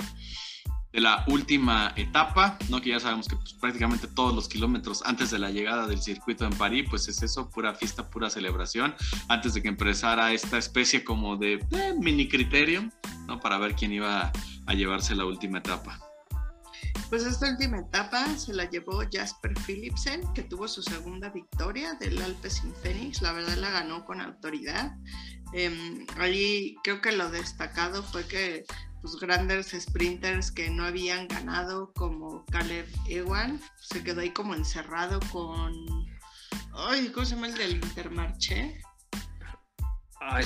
[0.94, 2.80] de la última etapa, ¿no?
[2.80, 6.46] Que ya sabemos que pues, prácticamente todos los kilómetros antes de la llegada del circuito
[6.46, 8.96] en París, pues es eso, pura fiesta, pura celebración,
[9.28, 12.90] antes de que empezara esta especie como de eh, mini criterio,
[13.26, 13.40] ¿no?
[13.40, 14.32] Para ver quién iba
[14.68, 16.00] a llevarse la última etapa.
[17.10, 22.22] Pues esta última etapa se la llevó Jasper Philipsen, que tuvo su segunda victoria del
[22.22, 23.22] Alpes sin Fénix.
[23.22, 24.96] La verdad la ganó con autoridad.
[25.54, 28.66] Eh, allí creo que lo destacado fue que
[29.04, 35.20] pues, grandes sprinters que no habían ganado, como Caleb Ewan, se quedó ahí como encerrado
[35.30, 35.74] con.
[36.74, 38.82] Ay, ¿cómo se llama el del Intermarché?
[40.22, 40.46] Ay.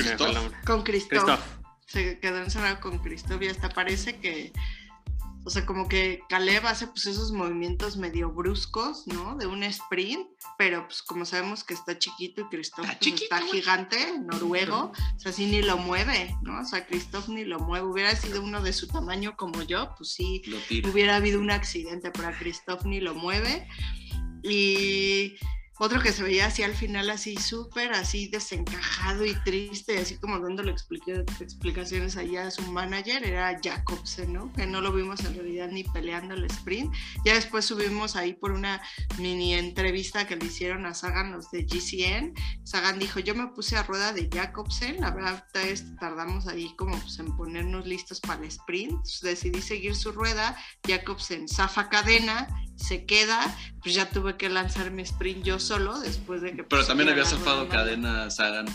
[0.65, 1.09] Con Christoph.
[1.09, 1.39] Christoph.
[1.85, 4.51] Se quedó encerrado con Christoph y hasta parece que.
[5.47, 9.37] O sea, como que Caleb hace pues esos movimientos medio bruscos, ¿no?
[9.37, 13.41] De un sprint, pero pues como sabemos que está chiquito y Christoph Está pues, está
[13.43, 16.59] gigante, noruego, o sea, sí ni lo mueve, ¿no?
[16.59, 17.87] O sea, Christoph ni lo mueve.
[17.87, 20.41] Hubiera sido uno de su tamaño como yo, pues sí,
[20.91, 23.69] hubiera habido un accidente, pero a Christoph ni lo mueve.
[24.43, 25.37] Y
[25.79, 30.39] otro que se veía así al final, así súper, así desencajado y triste, así como
[30.39, 34.51] dándole explica- explicaciones allá a su manager, era Jacobsen, ¿no?
[34.53, 36.93] Que no lo vimos en realidad ni peleando el sprint.
[37.25, 38.81] Ya después subimos ahí por una
[39.19, 42.33] mini entrevista que le hicieron a Sagan los de GCN.
[42.63, 46.97] Sagan dijo, yo me puse a rueda de Jacobsen, la verdad es- tardamos ahí como
[46.99, 53.05] pues, en ponernos listos para el sprint, decidí seguir su rueda, Jacobsen zafa cadena, se
[53.05, 56.57] queda, pues ya tuve que lanzar mi sprint yo solo después de que...
[56.57, 58.67] Pero pues, también había zafado cadena Sagan.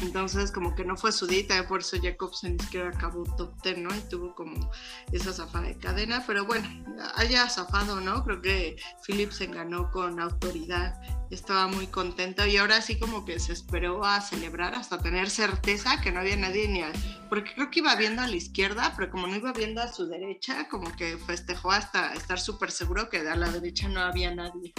[0.00, 3.60] Entonces, como que no fue su día, también por eso Jacobsen ni siquiera acabó top
[3.62, 3.94] 10, ¿no?
[3.94, 4.70] Y tuvo como
[5.10, 6.68] esa zafada de cadena, pero bueno,
[7.16, 8.22] haya zafado, ¿no?
[8.24, 11.00] Creo que Philipsen ganó con autoridad,
[11.32, 16.00] estaba muy contento y ahora sí como que se esperó a celebrar hasta tener certeza
[16.00, 16.92] que no había nadie ni a...
[17.28, 20.06] Porque creo que iba viendo a la izquierda, pero como no iba viendo a su
[20.06, 24.72] derecha, como que festejó hasta estar súper seguro que a la derecha no había nadie.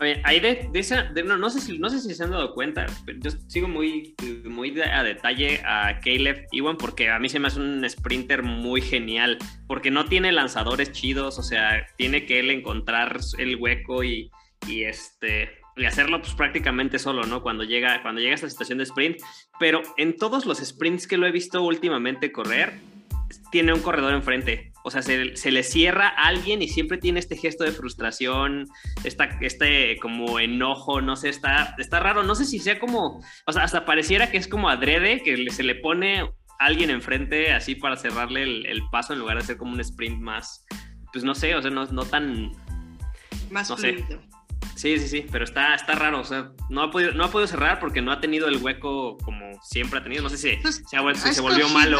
[0.00, 2.86] Oye, ahí de, esa, no, no sé si, no sé si se han dado cuenta,
[3.04, 7.48] pero yo sigo muy, muy a detalle a Caleb Ewan porque a mí se me
[7.48, 12.50] hace un sprinter muy genial, porque no tiene lanzadores chidos, o sea, tiene que él
[12.50, 14.30] encontrar el hueco y,
[14.68, 17.42] y este hacerlo pues prácticamente solo, ¿no?
[17.42, 19.18] Cuando llega, cuando llega a esta situación de sprint,
[19.58, 22.74] pero en todos los sprints que lo he visto últimamente correr,
[23.50, 24.67] tiene un corredor enfrente.
[24.84, 28.66] O sea, se, se le cierra a alguien y siempre tiene este gesto de frustración,
[29.04, 32.22] esta, este como enojo, no sé, está, está raro.
[32.22, 35.62] No sé si sea como, o sea, hasta pareciera que es como adrede, que se
[35.62, 39.72] le pone alguien enfrente así para cerrarle el, el paso en lugar de hacer como
[39.72, 40.64] un sprint más,
[41.12, 42.50] pues no sé, o sea, no, no tan...
[43.50, 44.04] Más No sé.
[44.78, 47.48] Sí, sí, sí, pero está, está raro, o sea, no ha, podido, no ha podido
[47.48, 50.22] cerrar porque no ha tenido el hueco como siempre ha tenido.
[50.22, 51.98] No sé si Pues, se, ha vuelto- Ha se volvió malo.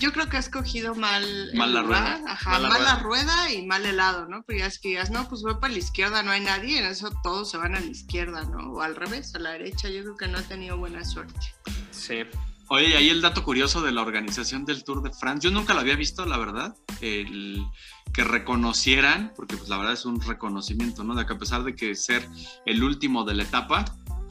[0.00, 1.24] Yo creo que ha escogido mal.
[1.54, 2.20] Mal la rueda.
[2.26, 3.26] Ajá, Mal mal, la la rueda.
[3.28, 4.42] rueda y mal helado, ¿no?
[4.44, 6.78] Pero ya es que digas, no, pues voy para la izquierda, no hay nadie, y
[6.78, 8.72] en eso todos se van a la izquierda, ¿no?
[8.72, 9.88] O al revés, a la derecha.
[9.88, 11.38] Yo creo que no ha tenido buena suerte.
[11.92, 12.24] Sí.
[12.68, 15.44] Oye, y ahí el dato curioso de la organización del Tour de France.
[15.44, 16.74] Yo nunca lo había visto, la verdad.
[17.00, 17.64] El
[18.16, 21.14] que reconocieran, porque pues la verdad es un reconocimiento, ¿no?
[21.14, 22.26] De que a pesar de que ser
[22.64, 23.84] el último de la etapa,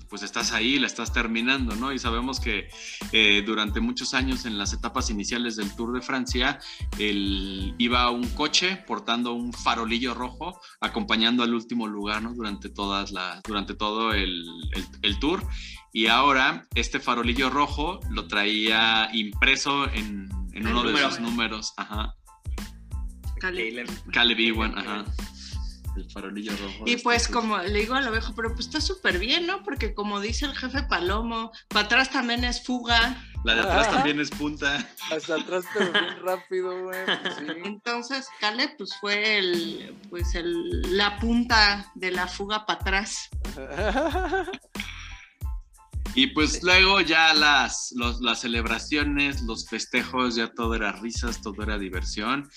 [0.10, 1.92] pues estás ahí, la estás terminando, ¿no?
[1.94, 2.68] Y sabemos que
[3.12, 6.60] eh, durante muchos años en las etapas iniciales del Tour de Francia,
[6.98, 12.34] el, iba un coche portando un farolillo rojo, acompañando al último lugar, ¿no?
[12.34, 15.44] Durante, todas las, durante todo el, el- el Tour.
[15.94, 21.10] Y ahora este farolillo rojo lo traía impreso en, en uno de número.
[21.10, 21.74] sus números.
[21.78, 22.14] Ajá.
[23.40, 23.88] Caleb.
[24.12, 25.06] Caleb Ewan, ajá.
[25.96, 26.84] El farolillo rojo.
[26.86, 29.64] Y este pues como le digo a la oveja, pero pues está súper bien, ¿no?
[29.64, 33.24] Porque como dice el jefe Palomo, para atrás también es fuga.
[33.46, 33.92] La de atrás Ah.
[33.94, 34.90] también es punta.
[35.10, 37.06] Hasta atrás, pero bien rápido, güey.
[37.06, 37.46] pues sí.
[37.64, 43.30] Entonces Caleb pues fue el, pues el, la punta de la fuga para atrás.
[46.14, 51.62] Y pues luego ya las, los- las celebraciones, los festejos, ya todo era risas, todo
[51.62, 52.50] era diversión.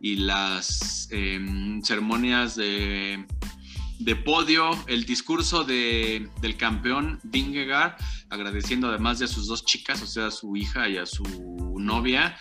[0.00, 3.26] Y las em, ceremonias de,
[3.98, 7.96] de podio, el discurso de- del campeón Vingegaard,
[8.30, 11.24] agradeciendo además de a sus dos chicas, o sea, a su hija y a su
[11.78, 12.36] novia,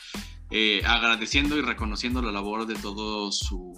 [0.51, 3.73] eh, agradeciendo y reconociendo la labor de todo su,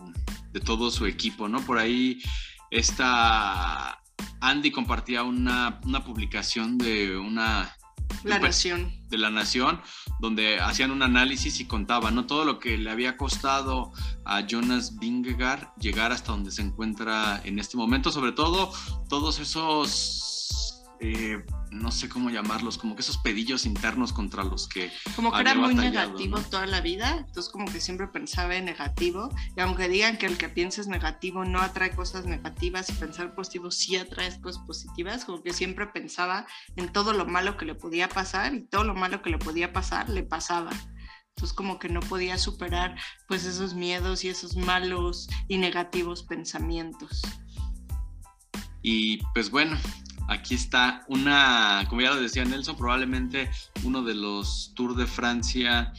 [0.51, 1.61] de todo su equipo, ¿no?
[1.61, 2.21] Por ahí
[2.71, 3.99] esta
[4.41, 7.75] Andy compartía una, una publicación de una
[8.23, 8.91] La nación.
[9.07, 9.81] de la Nación,
[10.19, 12.25] donde hacían un análisis y contaban ¿no?
[12.25, 13.91] todo lo que le había costado
[14.25, 18.71] a Jonas Vingegaard llegar hasta donde se encuentra en este momento, sobre todo
[19.07, 24.91] todos esos, eh, no sé cómo llamarlos, como que esos pedillos internos contra los que
[25.15, 26.43] Como que era muy negativo ¿no?
[26.43, 30.37] toda la vida, entonces como que siempre pensaba en negativo, y aunque digan que el
[30.37, 35.25] que piensa es negativo no atrae cosas negativas y pensar positivo sí atrae cosas positivas,
[35.25, 38.95] como que siempre pensaba en todo lo malo que le podía pasar y todo lo
[38.95, 40.71] malo que le podía pasar le pasaba.
[41.35, 47.21] Entonces como que no podía superar pues esos miedos y esos malos y negativos pensamientos.
[48.81, 49.77] Y pues bueno,
[50.29, 53.49] aquí está una, como ya lo decía Nelson, probablemente
[53.83, 55.91] uno de los Tours de Francia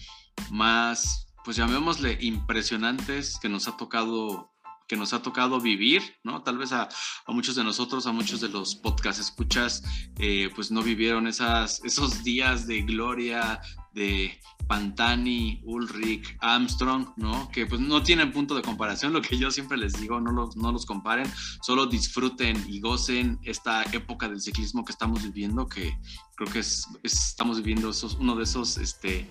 [0.51, 4.49] más, pues llamémosle impresionantes que nos ha tocado
[4.87, 6.43] que nos ha tocado vivir, ¿no?
[6.43, 6.89] Tal vez a,
[7.29, 9.85] muchos de nosotros, a muchos de los podcast escuchas,
[10.19, 13.61] eh, pues no vivieron esas, esos días de gloria,
[13.95, 14.39] de
[14.69, 17.51] Pantani, Ulrich, Armstrong, ¿no?
[17.51, 20.57] Que pues no tienen punto de comparación, lo que yo siempre les digo, no los,
[20.57, 21.27] no los comparen,
[21.63, 25.93] solo disfruten y gocen esta época del ciclismo que estamos viviendo, que
[26.37, 29.29] creo que es, es- estamos viviendo esos, uno de esos este,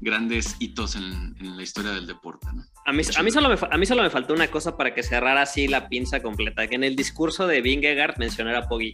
[0.00, 2.62] grandes hitos en, en la historia del deporte, ¿no?
[2.86, 5.02] A mí, a, mí solo me, a mí solo me faltó una cosa para que
[5.02, 8.92] cerrara así la pinza completa, que en el discurso de Vingegaard mencionara a Poggi.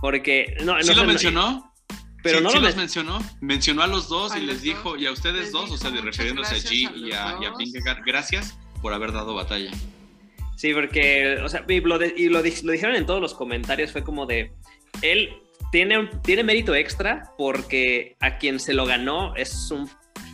[0.00, 0.56] Porque...
[0.64, 1.67] No, no ¿Sí sé, lo no- mencionó?
[2.30, 3.18] Pero sí, no sí lo los men- mencionó.
[3.40, 5.00] Mencionó a los dos A y les dijo, dos.
[5.00, 7.36] y a ustedes Les dos, o sea, de "Muchas refiriéndose a G a y a,
[7.42, 7.58] y a dos".
[7.58, 9.70] Vingegaard, gracias por haber dado batalla.
[10.56, 13.34] Sí, porque, o sea, y lo, de- y lo, di- lo dijeron en todos los
[13.34, 14.52] comentarios, fue como de,
[15.02, 15.30] él
[15.70, 19.88] tiene, tiene mérito extra porque a quien se lo ganó es un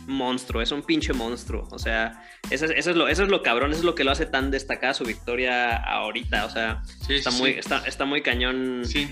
[0.07, 3.41] monstruo, es un pinche monstruo, o sea, eso es, eso es lo, eso es lo
[3.41, 7.15] cabrón, eso es lo que lo hace tan destacada su victoria ahorita, o sea, Sí,
[7.15, 8.81] está, sí, muy, está, está muy cañón.
[8.85, 9.07] Sí.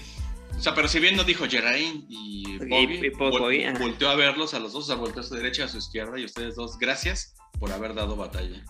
[0.58, 4.54] O sea, pero si bien no dijo Geraint y Bobby, y vol- volteó a verlos
[4.54, 6.78] a los dos, o sea, volteó a su derecha, a su izquierda, y ustedes dos,
[6.80, 8.64] gracias por haber dado batalla.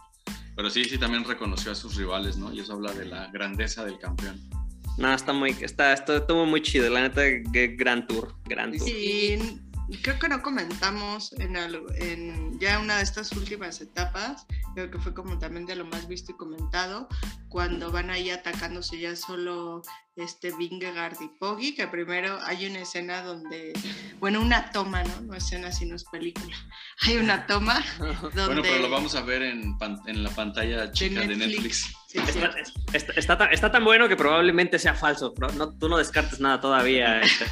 [0.55, 2.51] Pero sí, sí, también reconoció a sus rivales, ¿no?
[2.53, 4.39] Y eso habla de la grandeza del campeón.
[4.97, 7.21] No, está muy, está, está, estuvo muy chido, la neta,
[7.75, 8.87] gran tour, gran tour.
[8.87, 9.59] Y
[10.01, 14.99] creo que no comentamos en, algo- en ya una de estas últimas etapas, creo que
[14.99, 17.07] fue como también de lo más visto y comentado,
[17.49, 19.81] cuando van ahí atacándose ya solo
[20.15, 23.73] este Vingegaard y Poggi, que primero hay una escena donde,
[24.19, 25.21] bueno, una toma, ¿no?
[25.21, 26.55] No escena, sino es película.
[27.01, 28.31] Hay una toma donde...
[28.45, 31.49] Bueno, pero lo vamos a ver en, pan- en la pantalla chica de Netflix.
[31.55, 31.77] Netflix.
[32.07, 32.39] Sí, sí.
[32.39, 32.53] Está,
[32.93, 36.61] está- está tan, está tan bueno que probablemente sea falso, no, tú no descartes nada
[36.61, 37.19] todavía.
[37.21, 37.45] este.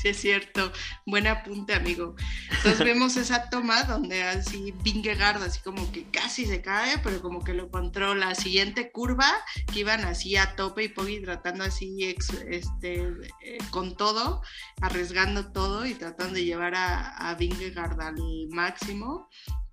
[0.00, 0.72] Sí, es cierto.
[1.06, 2.14] Buen apunte, amigo.
[2.50, 7.42] Entonces vemos esa toma donde así Vingegaard así como que casi se cae, pero como
[7.42, 8.34] que lo controla.
[8.36, 9.28] Siguiente curva,
[9.72, 13.08] que iban así a tope y Poggi tratando así ex- este,
[13.44, 14.40] eh, con todo,
[14.80, 18.14] arriesgando todo y tratando de llevar a, a Vingegaard al
[18.50, 19.28] máximo.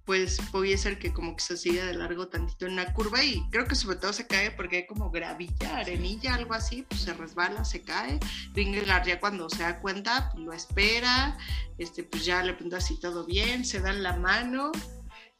[0.06, 3.41] Pues es el que como que se sigue de largo tantito en una curva y
[3.49, 7.14] creo que sobre todo se cae porque hay como gravilla, arenilla, algo así, pues se
[7.14, 8.20] resbala, se cae.
[8.53, 11.38] Vingegaard ya cuando se da cuenta, pues lo espera,
[11.78, 14.72] este, pues ya le pregunta si todo bien, se dan la mano,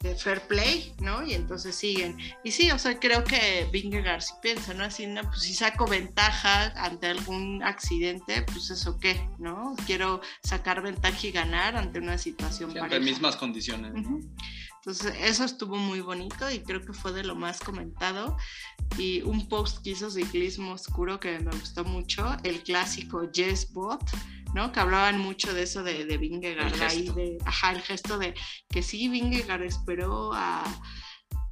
[0.00, 1.24] de fair play, ¿no?
[1.26, 2.16] Y entonces siguen.
[2.44, 4.84] Y sí, o sea, creo que Vingegaard si piensa, ¿no?
[4.84, 9.74] Así, no, pues si saco ventaja ante algún accidente, pues eso qué, ¿no?
[9.86, 13.04] Quiero sacar ventaja y ganar ante una situación Siempre pareja.
[13.04, 13.94] mismas condiciones.
[13.94, 14.20] ¿no?
[14.86, 18.36] Entonces, eso estuvo muy bonito y creo que fue de lo más comentado.
[18.96, 24.00] Y un post que hizo Ciclismo Oscuro que me gustó mucho, el clásico Yes Bot,
[24.54, 24.70] ¿no?
[24.70, 28.34] Que hablaban mucho de eso de, de Vingegaard, ahí de, ajá, el gesto de
[28.68, 30.62] que sí, Vingegaard esperó a,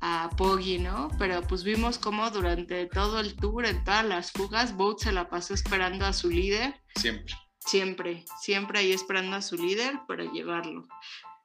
[0.01, 1.09] a Poggi, ¿no?
[1.18, 5.28] Pero pues vimos cómo durante todo el tour, en todas las fugas, Boat se la
[5.28, 7.35] pasó esperando a su líder Siempre.
[7.59, 10.87] siempre, siempre ahí esperando a su líder para llevarlo.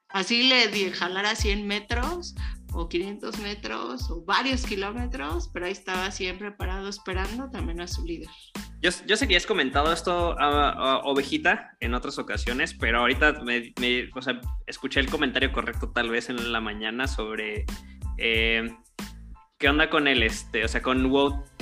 [0.10, 2.36] Así le di jalar a 100 metros
[2.74, 8.06] o 500 metros o varios kilómetros, pero ahí estaba siempre parado esperando también a su
[8.06, 8.30] líder.
[8.82, 13.42] Yo, yo sé que has comentado esto a, a Ovejita en otras ocasiones, pero ahorita
[13.44, 17.66] me, me- o sea, escuché el comentario correcto tal vez en la mañana sobre
[18.18, 18.72] eh,
[19.58, 21.12] qué onda con el, este, o sea, con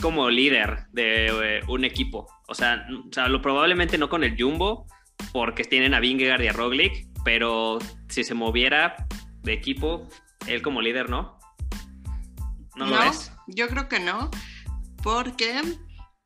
[0.02, 2.28] como líder de eh, un equipo.
[2.48, 4.86] O sea, o sea, lo probablemente no con el Jumbo,
[5.34, 9.08] porque tienen a Vingegaard y a Roglic, pero si se moviera
[9.44, 10.08] de equipo,
[10.48, 11.38] él como líder, ¿no?
[12.76, 13.32] ¿No, lo ves?
[13.48, 14.30] yo creo que no,
[15.02, 15.62] porque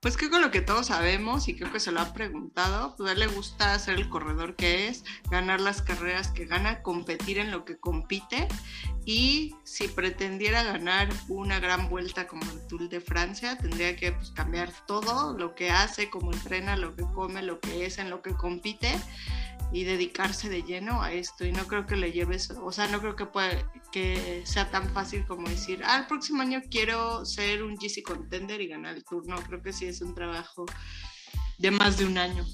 [0.01, 3.09] pues creo que lo que todos sabemos y creo que se lo ha preguntado, pues
[3.09, 7.37] a él le gusta ser el corredor que es, ganar las carreras que gana, competir
[7.37, 8.47] en lo que compite
[9.05, 14.31] y si pretendiera ganar una gran vuelta como el Tour de Francia, tendría que pues,
[14.31, 18.21] cambiar todo lo que hace, cómo entrena, lo que come, lo que es, en lo
[18.21, 18.99] que compite
[19.71, 22.99] y dedicarse de lleno a esto y no creo que le lleves, o sea, no
[22.99, 27.63] creo que pueda, que sea tan fácil como decir, ah, el próximo año quiero ser
[27.63, 30.65] un GC contender y ganar el tour, no, creo que sí es un trabajo
[31.57, 32.45] de más de un año.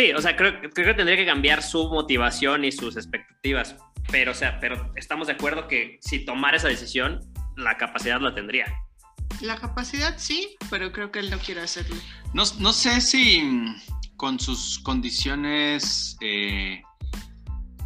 [0.00, 3.76] Sí, o sea, creo, creo que tendría que cambiar su motivación y sus expectativas.
[4.10, 7.20] Pero, o sea, pero estamos de acuerdo que si tomara esa decisión,
[7.58, 8.64] la capacidad la tendría.
[9.42, 11.94] La capacidad sí, pero creo que él no quiere hacerlo.
[12.32, 13.76] No, no sé si mm,
[14.16, 16.80] con sus condiciones eh,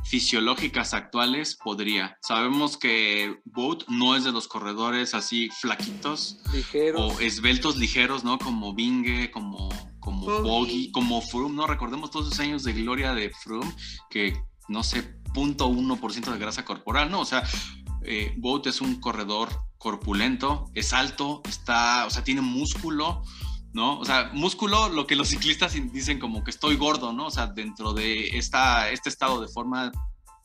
[0.05, 2.17] fisiológicas actuales podría.
[2.23, 7.01] Sabemos que Boat no es de los corredores así flaquitos Ligeros.
[7.01, 8.39] o esbeltos ligeros, ¿no?
[8.39, 9.69] Como Binge, como,
[10.05, 10.43] como Poggi.
[10.43, 11.67] Poggi, como Froome, ¿no?
[11.67, 13.73] Recordemos todos esos años de gloria de Froome
[14.11, 14.39] que
[14.69, 17.21] no sé 0.1% de grasa corporal, ¿no?
[17.21, 17.43] O sea,
[18.03, 19.49] eh, Boat es un corredor
[19.79, 23.23] corpulento, es alto, está, o sea, tiene músculo,
[23.73, 23.99] ¿no?
[23.99, 27.27] O sea, músculo, lo que los ciclistas dicen como que estoy gordo, ¿no?
[27.27, 29.91] O sea, dentro de esta, este estado de forma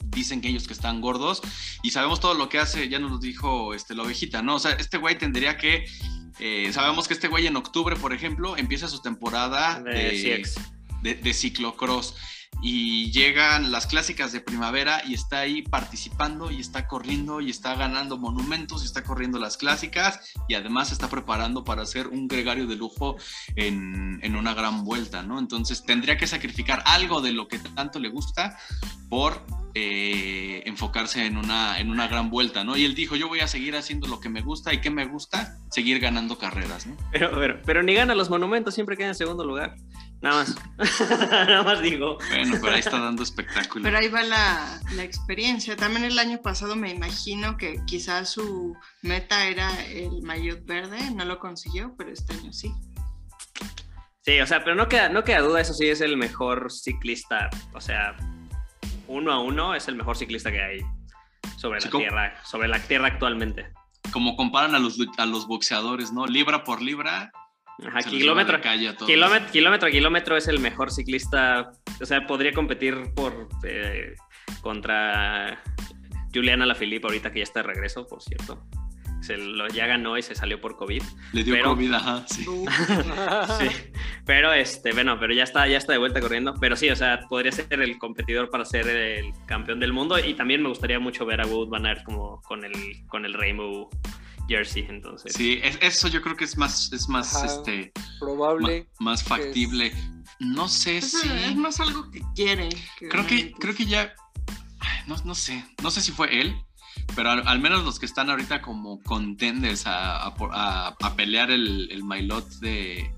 [0.06, 1.42] dicen que ellos que están gordos
[1.84, 4.56] y sabemos todo lo que hace, ya nos lo dijo este, la ovejita, ¿no?
[4.56, 5.86] O sea, este güey tendría que,
[6.40, 10.56] eh, sabemos que este güey en octubre, por ejemplo, empieza su temporada De de, CX.
[11.04, 12.16] de, de ciclocross
[12.62, 17.76] y llegan las clásicas de primavera y está ahí participando y está corriendo y está
[17.76, 22.68] ganando monumentos y está corriendo las clásicas y además está preparando para hacer un gregario
[22.68, 23.16] de lujo
[23.56, 25.40] en, en una gran vuelta, ¿no?
[25.40, 28.58] Entonces tendría que sacrificar algo de lo que tanto le gusta
[29.10, 29.42] por
[29.76, 32.76] eh, enfocarse en una, en una gran vuelta, ¿no?
[32.76, 35.06] Y él dijo, yo voy a seguir haciendo lo que me gusta y qué me
[35.06, 36.98] gusta, seguir ganando carreras, ¿no?
[37.12, 39.76] Pero, pero, pero ni gana los monumentos, siempre queda en segundo lugar.
[40.22, 40.56] Nada más.
[41.10, 42.18] Nada más digo.
[42.30, 43.84] Bueno, pero ahí está dando espectáculo.
[43.84, 45.78] Pero ahí va la, la experiencia.
[45.78, 51.24] También el año pasado me imagino que quizás su meta era el maillot verde, no
[51.26, 52.72] lo consiguió, pero este año sí.
[54.22, 57.50] Sí, o sea, pero no queda, no queda duda, eso sí es el mejor ciclista.
[57.74, 58.16] O sea,
[59.08, 60.82] uno a uno es el mejor ciclista que hay
[61.58, 62.04] sobre Sí, la ¿cómo?
[62.04, 63.72] tierra, sobre la tierra actualmente.
[64.12, 66.26] Como comparan a los, a los boxeadores, ¿no?
[66.28, 67.32] Libra por libra.
[67.88, 71.72] Ajá, kilómetro, calle kilómetro, kilómetro a kilómetro es el mejor ciclista.
[72.02, 74.16] O sea, podría competir por eh,
[74.62, 75.62] contra
[76.34, 78.64] Juliana Lafilippe ahorita que ya está de regreso, por cierto.
[79.22, 81.04] Se lo, ya ganó y se salió por COVID.
[81.34, 82.46] Le dio pero- COVID, ajá, sí.
[83.60, 83.68] Sí,
[84.26, 86.54] pero este, bueno, pero ya está, ya está de vuelta corriendo.
[86.60, 90.18] Pero sí, o sea, podría ser el competidor para ser el campeón del mundo.
[90.20, 92.74] Y también me gustaría mucho ver a Wood Van Aert como con el,
[93.08, 93.90] con el Rainbow
[94.50, 94.86] Jersey.
[94.90, 97.46] Entonces, Sí, es- eso yo creo que es más, es más, Ajá.
[97.46, 98.90] este, ma- Probable.
[99.00, 99.94] más factible.
[100.40, 101.30] No sé Es, si.
[101.30, 102.68] es más algo que quiere.
[103.10, 104.14] Creo que, creo que ya.
[104.80, 105.64] ay, No, no sé.
[105.82, 106.56] No sé si fue él.
[107.16, 111.16] Pero al, al menos los que están ahorita como contenders a, a por- a- a
[111.16, 113.12] pelear el, el maillot de,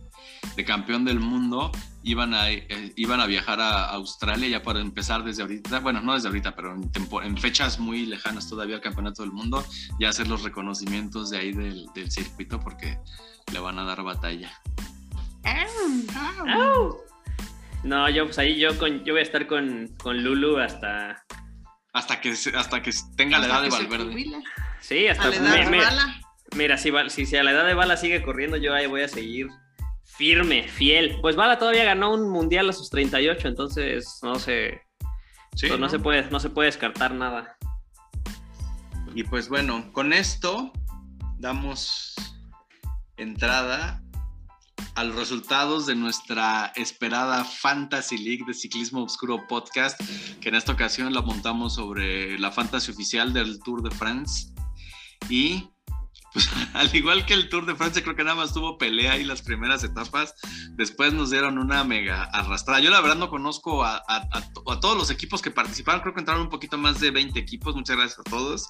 [0.56, 1.72] de campeón del mundo
[2.04, 6.14] iban a, eh, iban a viajar a Australia ya para empezar desde ahorita, bueno, no
[6.16, 9.64] desde ahorita, pero en, tempo- en fechas muy lejanas todavía al campeonato del mundo,
[10.00, 12.98] ya hacer los reconocimientos de ahí del, del circuito porque
[13.54, 14.52] le van a dar batalla.
[17.84, 21.24] no, yo pues ahí yo con, yo voy a estar con, con Lulu hasta.
[21.94, 24.26] Hasta que, hasta que tenga la edad de Valverde.
[24.80, 26.22] Sí, hasta A la edad mi- de mi- bala.
[26.56, 26.92] Mira, si,
[27.26, 29.48] si a la edad de Bala sigue corriendo, yo ahí voy a seguir
[30.18, 31.18] firme, fiel.
[31.22, 34.82] Pues Bala todavía ganó un mundial a sus 38, entonces no se,
[35.56, 35.90] Sí, no, ¿no?
[35.90, 37.58] se puede, no se puede descartar nada.
[39.14, 40.72] Y pues bueno, con esto
[41.38, 42.16] damos
[43.18, 44.02] entrada
[44.96, 50.00] a los resultados de nuestra esperada Fantasy League de Ciclismo Obscuro Podcast,
[50.40, 54.54] que en esta ocasión la montamos sobre la fantasy oficial del Tour de France.
[55.30, 55.70] Y
[56.34, 59.24] pues al igual que el Tour de Francia, creo que nada más tuvo pelea ahí
[59.24, 60.36] las primeras etapas.
[60.72, 62.80] Después nos dieron una mega arrastrada.
[62.80, 66.02] Yo la verdad no conozco a, a- a to- a todos los equipos que participaron.
[66.02, 67.76] Creo que entraron un poquito más de 20 equipos.
[67.76, 68.70] Muchas gracias a todos.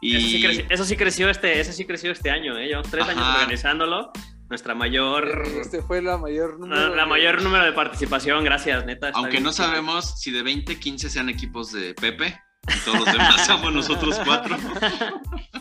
[0.00, 2.66] Y Eso, sí creció, eso sí creció este, eso sí creció este año, ¿eh?
[2.68, 3.40] Llevamos tres años Ajá.
[3.42, 4.12] organizándolo.
[4.48, 6.94] Nuestra mayor, Este fue la mayor número.
[6.94, 9.10] la de- mayor número de participación, gracias, neta.
[9.12, 12.40] aunque bien no sabemos si de 20, 15 sean equipos de Pepe.
[12.66, 14.56] Y todos los demás somos nosotros cuatro.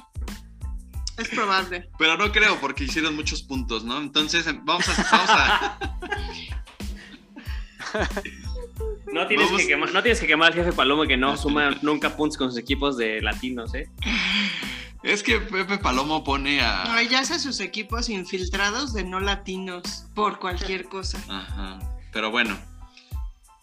[1.17, 1.89] Es probable.
[1.97, 3.97] Pero no creo porque hicieron muchos puntos, ¿no?
[3.99, 5.07] Entonces vamos a...
[5.11, 5.79] Vamos a
[9.11, 11.71] No tienes, Vamos- que quemar, no tienes que quemar al jefe Palomo que no suma
[11.81, 13.89] nunca puntos con sus equipos de latinos, ¿eh?
[15.03, 16.83] es que Pepe Palomo pone a...
[16.85, 21.17] No, ya hace sus equipos infiltrados de no latinos por cualquier cosa.
[21.29, 21.79] Ajá.
[22.11, 22.57] Pero bueno,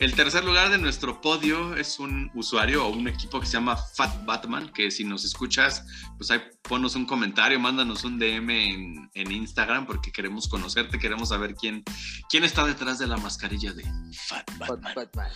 [0.01, 3.77] el tercer lugar de nuestro podio es un usuario o un equipo que se llama
[3.77, 5.85] Fat Batman, que si nos escuchas,
[6.19, 11.29] pues ahí ponos un comentario, mándanos un DM en, en Instagram porque queremos conocerte, queremos
[11.31, 11.85] saber quién,
[12.29, 13.85] quién está detrás de la mascarilla de
[14.29, 14.95] Fat Bat- Batman.
[14.95, 15.31] Batman.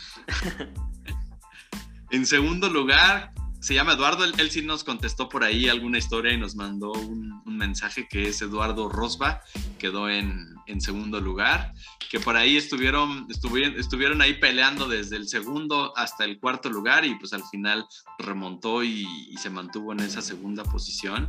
[2.11, 6.33] En segundo lugar, se llama Eduardo, él, él sí nos contestó por ahí alguna historia
[6.33, 9.43] y nos mandó un, un mensaje que es Eduardo Rosba,
[9.79, 11.75] quedó en, en segundo lugar,
[12.11, 17.05] que por ahí estuvieron, estuvieron, estuvieron ahí peleando desde el segundo hasta el cuarto lugar
[17.05, 17.87] y pues al final
[18.19, 21.27] remontó y, y se mantuvo en esa segunda posición.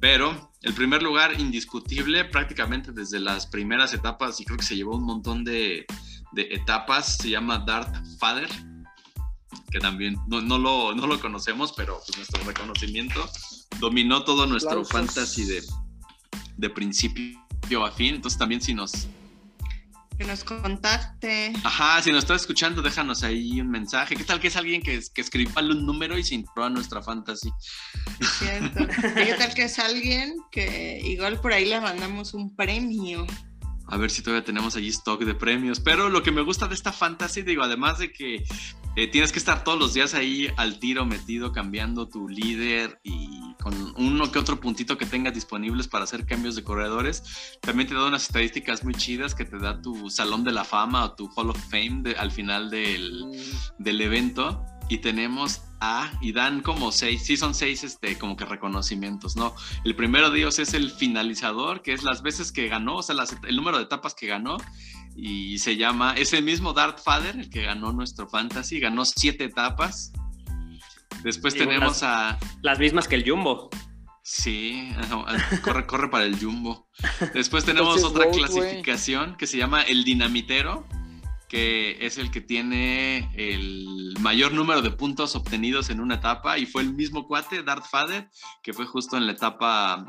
[0.00, 4.96] Pero el primer lugar indiscutible prácticamente desde las primeras etapas y creo que se llevó
[4.96, 5.86] un montón de,
[6.32, 8.48] de etapas, se llama Dart Father
[9.70, 13.28] que también no, no lo, no lo conocemos, pero pues nuestro reconocimiento
[13.80, 14.92] dominó todo nuestro Aplausos.
[14.92, 15.62] fantasy de,
[16.56, 18.14] de principio a fin.
[18.14, 19.08] Entonces también si nos,
[20.18, 21.52] Que nos contacte.
[21.64, 24.16] Ajá, si nos estás escuchando, déjanos ahí un mensaje.
[24.16, 27.02] ¿Qué tal que es alguien que, que escriba un número y se entró a nuestra
[27.02, 27.50] fantasy?
[28.20, 28.82] Es cierto.
[29.20, 33.26] ¿Y ¿Qué tal que es alguien que igual por ahí le mandamos un premio?
[33.88, 35.80] A ver si todavía tenemos allí stock de premios.
[35.80, 38.44] Pero lo que me gusta de esta fantasy, digo, además de que
[38.96, 43.54] eh, tienes que estar todos los días ahí al tiro metido, cambiando tu líder y
[43.62, 47.94] con uno que otro puntito que tengas disponibles para hacer cambios de corredores, también te
[47.94, 51.28] da unas estadísticas muy chidas que te da tu salón de la fama o tu
[51.34, 53.24] Hall of Fame al final del,
[53.78, 54.64] del evento.
[54.88, 59.54] Y tenemos a, y dan como seis, sí son seis este, como que reconocimientos, ¿no?
[59.84, 63.14] El primero de ellos es el finalizador, que es las veces que ganó, o sea,
[63.14, 64.56] las- el número de etapas que ganó.
[65.16, 69.44] Y se llama, es el mismo Darth Vader, el que ganó nuestro fantasy, ganó siete
[69.44, 70.12] etapas.
[71.22, 73.70] Después Sí, tenemos las- a, Las mismas que el Jumbo.
[74.22, 76.88] Sí, ajá, corre, corre para el jumbo.
[77.32, 80.84] Después tenemos Entonces, otra clasificación que se llama el dinamitero,
[81.48, 86.66] que es el que tiene el mayor número de puntos obtenidos en una etapa y
[86.66, 88.28] fue el mismo cuate, Darth Vader,
[88.62, 90.04] que fue justo en la etapa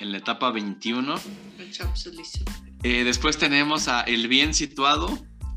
[0.00, 1.14] en la etapa 21.
[1.58, 2.44] El Chapsulizo.
[2.82, 5.08] Eh, después tenemos a el bien situado,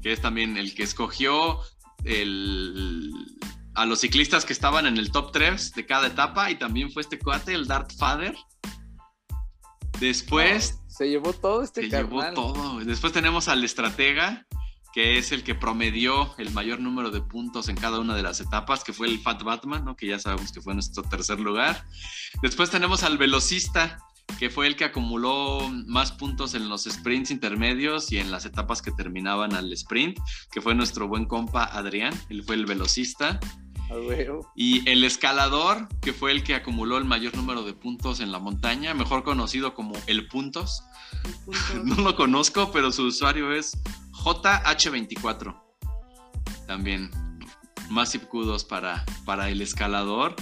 [0.04, 1.60] que es también el que escogió
[2.04, 3.12] el-
[3.74, 7.02] a los ciclistas que estaban en el top 3 de cada etapa y también fue
[7.02, 8.36] este cuate, el Darth Vader.
[10.00, 12.80] Después Se llevó todo este se llevó todo.
[12.80, 14.46] Después tenemos al estratega,
[14.94, 18.40] que es el que promedió el mayor número de puntos en cada una de las
[18.40, 19.96] etapas, que fue el Fat Batman, ¿no?
[19.96, 21.86] que ya sabemos que fue nuestro tercer lugar.
[22.42, 24.00] Después tenemos al velocista,
[24.40, 28.82] que fue el que acumuló más puntos en los sprints intermedios y en las etapas
[28.82, 30.20] que terminaban al sprint,
[30.52, 33.40] que fue nuestro buen compa Adrián, él fue el velocista.
[34.56, 38.40] Y el escalador, que fue el que acumuló el mayor número de puntos en la
[38.40, 40.84] montaña, mejor conocido como el Puntos.
[41.46, 41.62] Punto.
[41.86, 43.78] No lo conozco, pero su usuario es
[44.28, 45.56] JH24.
[46.68, 47.10] También
[47.90, 50.36] Massive Kudos para, para el escalador.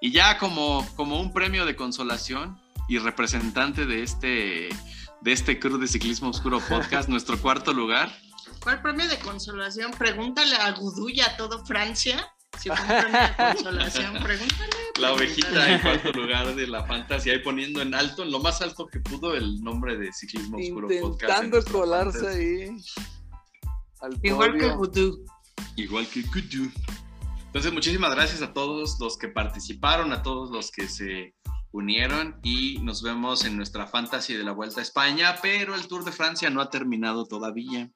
[0.00, 4.68] Y ya como, como un premio de consolación y representante de este,
[5.20, 8.12] de este crew de Ciclismo Oscuro Podcast, nuestro cuarto lugar.
[8.62, 9.92] ¿Cuál premio de consolación?
[9.92, 12.26] Pregúntale a Gudú y a todo Francia.
[12.58, 14.72] Si fue un premio de consolación, pregúntale.
[14.98, 18.62] La ovejita en cuarto lugar de la fantasía, ahí poniendo en alto, en lo más
[18.62, 21.40] alto que pudo, el nombre de Ciclismo Oscuro Podcast.
[21.40, 22.62] en Intentando colarse fantasy.
[22.62, 22.84] ahí.
[24.00, 24.76] Al Igual que podio.
[24.76, 25.24] Gudú.
[25.76, 26.70] Igual que Kutu.
[27.46, 31.34] Entonces, muchísimas gracias a todos los que participaron, a todos los que se
[31.72, 36.04] unieron y nos vemos en nuestra fantasy de la Vuelta a España, pero el Tour
[36.04, 37.90] de Francia no ha terminado todavía.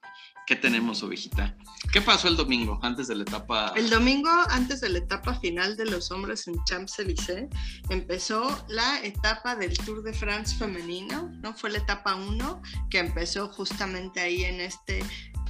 [0.45, 1.57] ¿Qué tenemos, ovejita?
[1.93, 3.73] ¿Qué pasó el domingo antes de la etapa?
[3.77, 7.49] El domingo, antes de la etapa final de los hombres en Champs-Élysées,
[7.91, 11.55] empezó la etapa del Tour de France femenino, ¿no?
[11.55, 15.05] Fue la etapa 1 que empezó justamente ahí en este,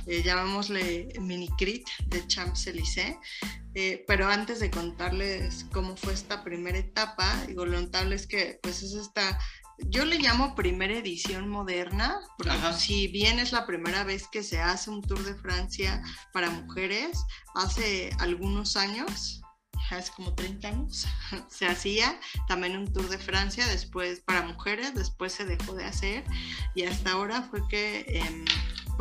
[0.07, 3.17] eh, llamémosle mini crit de Champs-Élysées.
[3.75, 8.59] Eh, pero antes de contarles cómo fue esta primera etapa, digo, lo notable es que
[8.63, 9.39] pues es esta
[9.89, 12.73] yo le llamo primera edición moderna, porque Ajá.
[12.73, 17.19] si bien es la primera vez que se hace un Tour de Francia para mujeres,
[17.55, 19.41] hace algunos años,
[19.91, 21.07] hace como 30 años,
[21.49, 26.25] se hacía también un Tour de Francia después para mujeres, después se dejó de hacer
[26.75, 28.45] y hasta ahora fue que em,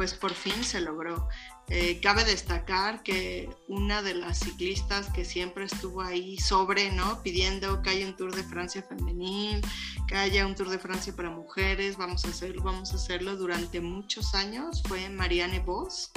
[0.02, 1.30] pues por fin se logró.
[1.70, 7.22] Eh, cabe destacar que una de las ciclistas que siempre estuvo ahí sobre, ¿no?
[7.22, 9.62] Pidiendo que haya un Tour de Francia femenil,
[10.08, 13.80] que haya un Tour de Francia para mujeres, vamos a hacerlo, vamos a hacerlo durante
[13.80, 16.10] muchos años, fue Marianne Vos.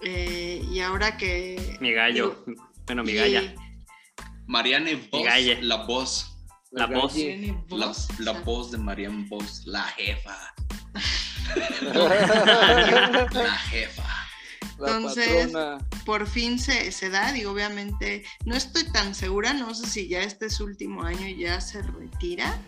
[0.00, 1.78] Eh, y ahora que...
[1.80, 2.44] Mi gallo.
[2.86, 3.54] Bueno, mi galla.
[4.48, 5.62] Marianne Vos, Galle.
[5.62, 6.36] la voz.
[6.72, 7.12] La voz.
[7.14, 10.52] Marianne La, Vos, la sea, voz de Marianne Vos, la jefa.
[11.82, 14.02] La jefa.
[14.78, 15.78] La Entonces- patrona.
[16.04, 20.20] por fin se, se da, digo, obviamente, no estoy tan segura, no sé si ya
[20.22, 22.58] este es su último año y ya se retira,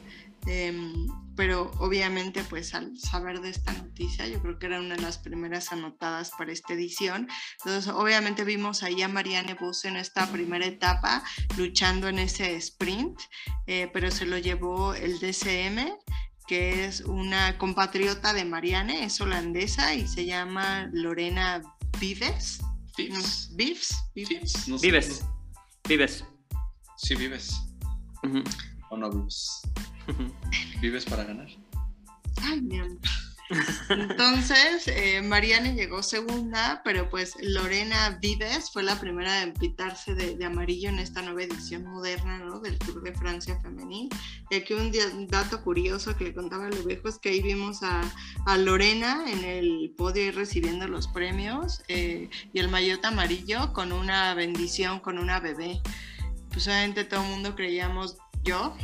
[0.47, 5.03] em, pero obviamente pues al saber de esta noticia, yo creo que era una de
[5.03, 7.27] las primeras anotadas para esta edición,
[7.59, 11.25] entonces obviamente vimos ahí a Marianne Bus en esta primera etapa
[11.57, 13.19] luchando en ese sprint,
[13.67, 15.97] eh, pero se lo llevó el DCM
[16.47, 21.63] que es una compatriota de Marianne, es holandesa y se llama Lorena
[21.99, 22.61] Vives.
[22.97, 23.51] Vives.
[23.55, 23.97] Vives.
[24.15, 24.69] Vives.
[24.69, 24.87] No sé,
[25.89, 26.25] Vives.
[26.97, 27.61] Sí, vives.
[28.91, 29.63] ¿O no vives?
[30.81, 31.49] ¿Vives para ganar?
[32.43, 32.99] Ay, mi amor.
[33.89, 40.43] Entonces, eh, Mariane llegó segunda, pero pues Lorena Vives fue la primera en pintarse de,
[40.45, 42.61] amarillo en esta nueva edición moderna ¿no?
[42.61, 44.09] del Tour de Francia femenil.
[44.51, 44.93] Y aquí un,
[45.29, 48.03] dato curioso que le contaba a Levejo es que ahí vimos a,
[48.57, 54.35] Lorena en el podio ahí recibiendo los premios eh, y el maillot amarillo con una
[54.35, 55.81] bendición, con una bebé.
[56.51, 58.77] Pues obviamente todo el mundo creíamos yo,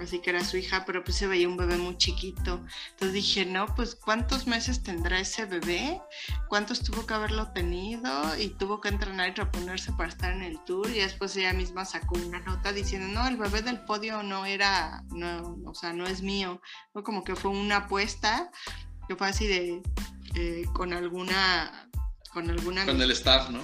[0.00, 2.64] así que era su hija, pero pues se veía un bebé muy chiquito.
[2.90, 6.00] Entonces dije, no, pues ¿cuántos meses tendrá ese bebé?
[6.48, 8.38] ¿Cuántos tuvo que haberlo tenido?
[8.38, 10.88] Y tuvo que entrenar y reponerse para estar en el tour.
[10.90, 15.02] Y después ella misma sacó una nota diciendo, no, el bebé del podio no era,
[15.10, 16.60] no, o sea, no es mío.
[16.92, 18.50] Fue como que fue una apuesta
[19.08, 19.82] que fue así de,
[20.34, 21.88] eh, con alguna,
[22.28, 23.60] con alguna Con el staff, ¿no?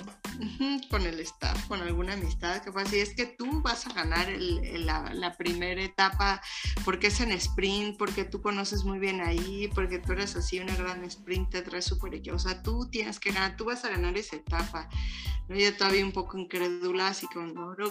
[0.90, 4.28] Con el staff, con alguna amistad, que fue así, es que tú vas a ganar
[4.28, 6.40] el- el- la, la primera etapa
[6.84, 10.74] porque es en sprint, porque tú conoces muy bien ahí, porque tú eres así una
[10.74, 13.90] gran sprint, te traes súper equipo, o sea, tú tienes que ganar, tú vas a
[13.90, 14.88] ganar esa etapa.
[15.48, 15.56] ¿no?
[15.56, 17.88] Yo todavía un poco incrédula, así como, no, no,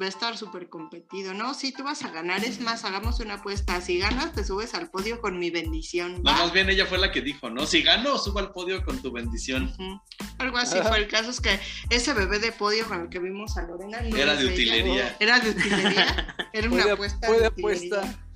[0.00, 3.34] va a estar súper competido, no, sí, tú vas a ganar, es más, hagamos una
[3.34, 6.22] apuesta, si ganas te subes al podio con mi bendición.
[6.22, 7.66] Más bien ella fue la que dijo, ¿no?
[7.66, 9.74] Si gano, subo al podio con tu bendición.
[9.92, 10.26] Ujú.
[10.38, 11.58] Algo así fue el caso, es que
[11.90, 15.16] ese bebé de podio con el que vimos a Lorena no Era de utilería.
[15.20, 17.30] Era de utilería, era una apuesta.
[17.30, 18.30] de.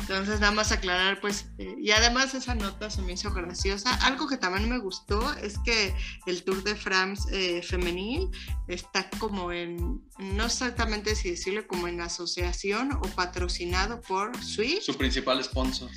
[0.00, 3.94] Entonces, nada más aclarar, pues, eh, y además esa nota se me hizo graciosa.
[4.06, 5.94] Algo que también me gustó es que
[6.26, 8.28] el Tour de France eh, femenil
[8.68, 14.82] está como en, no exactamente si decirlo, como en asociación o patrocinado por Swift.
[14.82, 15.90] Su principal sponsor.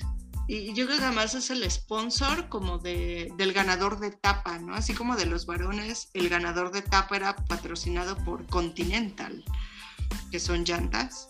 [0.52, 4.74] Y yo creo que además es el sponsor como de, del ganador de etapa, ¿no?
[4.74, 9.44] Así como de los varones, el ganador de etapa era patrocinado por Continental,
[10.32, 11.29] que son llantas.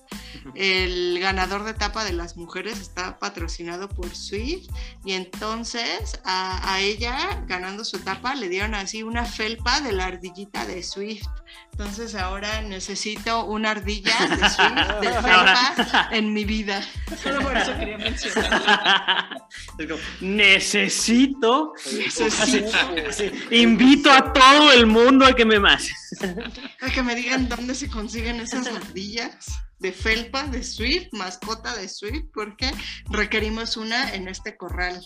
[0.55, 4.69] El ganador de etapa de las mujeres está patrocinado por Swift
[5.05, 10.05] y entonces a, a ella, ganando su etapa, le dieron así una felpa de la
[10.05, 11.27] ardillita de Swift.
[11.71, 16.81] Entonces ahora necesito una ardilla de Swift, de felpa, en mi vida.
[17.21, 19.47] Solo por eso quería mencionarlo.
[20.21, 22.77] Necesito, Necesito.
[23.09, 25.89] así, invito a todo el mundo a que me más.
[26.81, 29.47] A que me digan dónde se consiguen esas ardillas
[29.79, 32.71] de felpa de Swift, mascota de Swift, porque
[33.09, 35.01] requerimos una en este corral.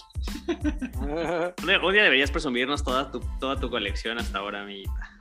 [1.00, 5.12] Un día deberías presumirnos toda tu, toda tu colección hasta ahora, amiguita.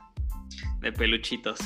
[0.79, 1.59] De peluchitos.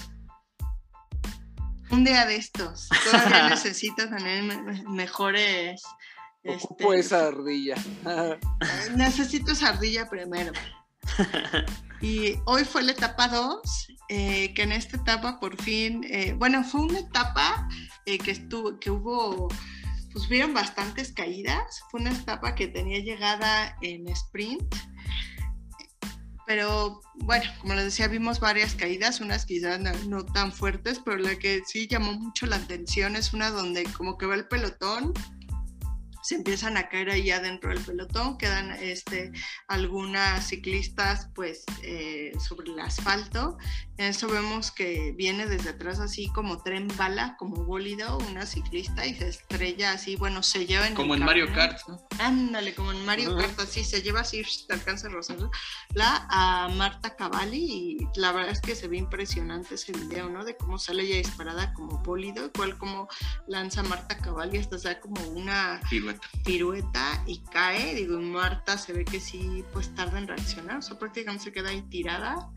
[1.90, 2.90] Un día de estos.
[3.10, 5.82] Todavía necesito tener me- mejores.
[6.44, 7.76] Ocupo este, esa ardilla.
[8.96, 10.52] Necesito esa ardilla primero.
[12.02, 16.82] Y hoy fue la etapa 2, que en esta etapa por fin, eh, bueno, fue
[16.82, 17.68] una etapa
[18.06, 19.50] eh, que, estuvo, que hubo,
[20.14, 21.82] pues vieron bastantes caídas.
[21.90, 24.76] Fue una etapa que tenía llegada en sprint.
[26.46, 31.18] Pero bueno, como les decía, vimos varias caídas, unas quizás no, no tan fuertes, pero
[31.18, 35.14] la que sí llamó mucho la atención es una donde como que va el pelotón
[36.28, 39.32] se empiezan a caer ahí adentro del pelotón, quedan este,
[39.70, 43.58] algunas ciclistas pues eh, sobre el asfalto.
[43.96, 49.16] Eso vemos que viene desde atrás así como tren bala, como bólido, una ciclista y
[49.16, 51.48] se estrella así, bueno, se lleva en Como en Mario.
[51.54, 52.06] Kart, ¿no?
[52.20, 53.48] Ándale, como en Mario Ajá.
[53.48, 55.50] Kart, así se lleva así, te alcanza a rozarla,
[55.94, 60.44] la a Marta Cavalli y la verdad es que se ve impresionante ese video, ¿no?
[60.44, 63.08] De cómo sale ella disparada como bólido, igual como
[63.48, 66.17] lanza Marta Cavalli hasta sea como una Pirueta.
[66.44, 70.98] Pirueta y cae, digo, Marta se ve que sí, pues tarda en reaccionar, o sea,
[70.98, 72.52] prácticamente se queda ahí tirada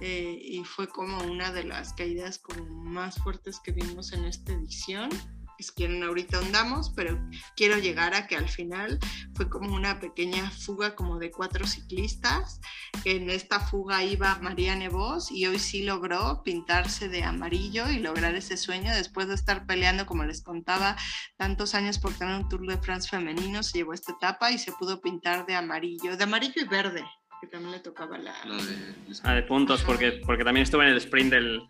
[0.00, 4.52] eh, y fue como una de las caídas como más fuertes que vimos en esta
[4.52, 5.10] edición.
[5.58, 7.18] Si quieren, ahorita andamos, pero
[7.56, 8.98] quiero llegar a que al final
[9.34, 12.60] fue como una pequeña fuga como de cuatro ciclistas.
[13.04, 18.34] En esta fuga iba Marianne Vos y hoy sí logró pintarse de amarillo y lograr
[18.36, 20.96] ese sueño después de estar peleando, como les contaba,
[21.36, 24.70] tantos años por tener un Tour de France femenino, se llevó esta etapa y se
[24.72, 27.04] pudo pintar de amarillo, de amarillo y verde,
[27.40, 28.32] que también le tocaba la...
[28.44, 28.94] La de-
[29.24, 31.62] Ah, de puntos, porque, porque también estuve en el sprint del,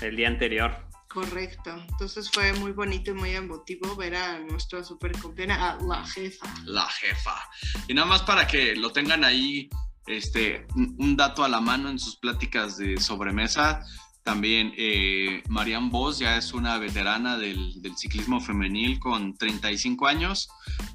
[0.00, 0.89] del día anterior.
[1.12, 6.46] Correcto, entonces fue muy bonito y muy emotivo ver a nuestra supercampeona, a la jefa.
[6.64, 7.50] la jefa.
[7.88, 9.68] Y nada más para que lo tengan ahí,
[10.06, 13.84] este, un dato a la mano en sus pláticas de sobremesa.
[14.22, 20.48] También eh, Marianne Vos ya es una veterana del, del ciclismo femenil con 35 años.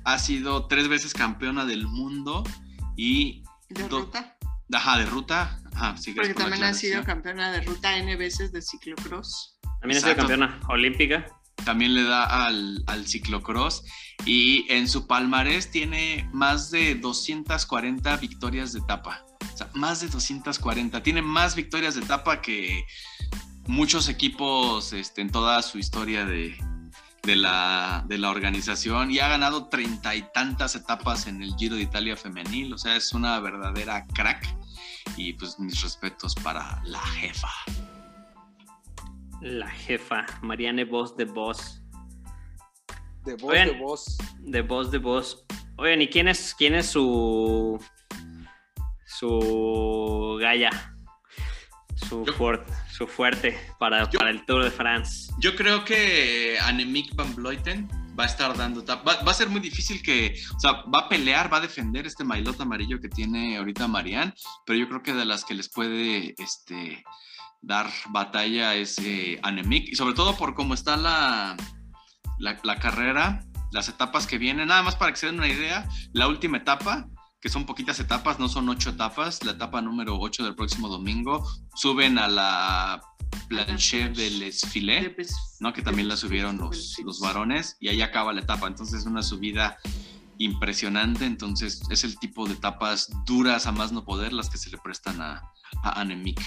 [0.06, 2.46] Ha sido tres veces campeona del mundo
[2.96, 4.38] y De ruta,
[4.72, 5.60] ajá, de ruta.
[5.74, 9.55] Ajá, sí, porque también ha sido campeona de ruta N veces de ciclocross.
[9.86, 10.22] También Exacto.
[10.28, 11.28] campeona olímpica.
[11.64, 13.84] también le da al, al ciclocross
[14.26, 19.24] y en su palmarés tiene más de 240 victorias de etapa.
[19.54, 21.04] O sea, más de 240.
[21.04, 22.84] Tiene más victorias de etapa que
[23.68, 26.58] muchos equipos este, en toda su historia de,
[27.22, 31.76] de la, de la organización y ha ganado treinta y tantas etapas en el Giro
[31.76, 32.74] de Italia femenil.
[32.74, 34.48] O sea, es una verdadera crack.
[35.16, 37.52] Y pues mis respetos para la jefa.
[39.42, 41.82] La jefa, Marianne Vos de Vos.
[43.26, 43.68] De voz, Oigan.
[43.70, 44.18] de voz.
[44.40, 45.46] De Vos de Vos.
[45.78, 47.80] Oigan, ¿y quién es, quién es su.
[49.06, 50.38] su.
[50.40, 50.70] Gaya?
[51.96, 55.32] Su, Yo- fuerte su fuerte para, Yo- para el Tour de France.
[55.40, 59.50] Yo creo que Annemiek van Vleuten va a estar dando tap- va, va a ser
[59.50, 63.10] muy difícil que, o sea, va a pelear, va a defender este maillot amarillo que
[63.10, 64.34] tiene ahorita Marianne,
[64.66, 67.04] pero yo creo que de las que les puede este,
[67.66, 71.58] dar batalla es eh, Annemiek, y sobre todo por cómo está la,
[72.40, 75.88] la, la carrera, las etapas que vienen, nada más para que se den una idea,
[76.14, 77.08] la última etapa,
[77.42, 81.48] que son poquitas etapas, no son ocho etapas, la etapa número 8 del próximo domingo,
[81.76, 83.02] suben a la
[83.48, 85.16] planche del desfile.
[85.60, 85.74] ¿no?
[85.74, 88.68] Que también la subieron los, los varones y ahí acaba la etapa.
[88.68, 89.78] Entonces es una subida
[90.38, 91.26] impresionante.
[91.26, 94.78] Entonces es el tipo de etapas duras a más no poder las que se le
[94.78, 95.42] prestan a,
[95.84, 96.42] a Annemiek.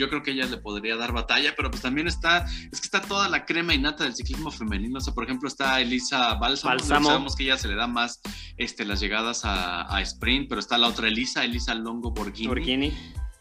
[0.00, 3.02] Yo creo que ella le podría dar batalla, pero pues también está, es que está
[3.02, 4.96] toda la crema y nata del ciclismo femenino.
[4.96, 7.06] O sea, por ejemplo, está Elisa Balsamo, Balsamo.
[7.08, 8.22] sabemos que ella se le da más
[8.56, 12.48] este, las llegadas a, a sprint, pero está la otra Elisa, Elisa Longo Borghini.
[12.48, 12.94] Borghini,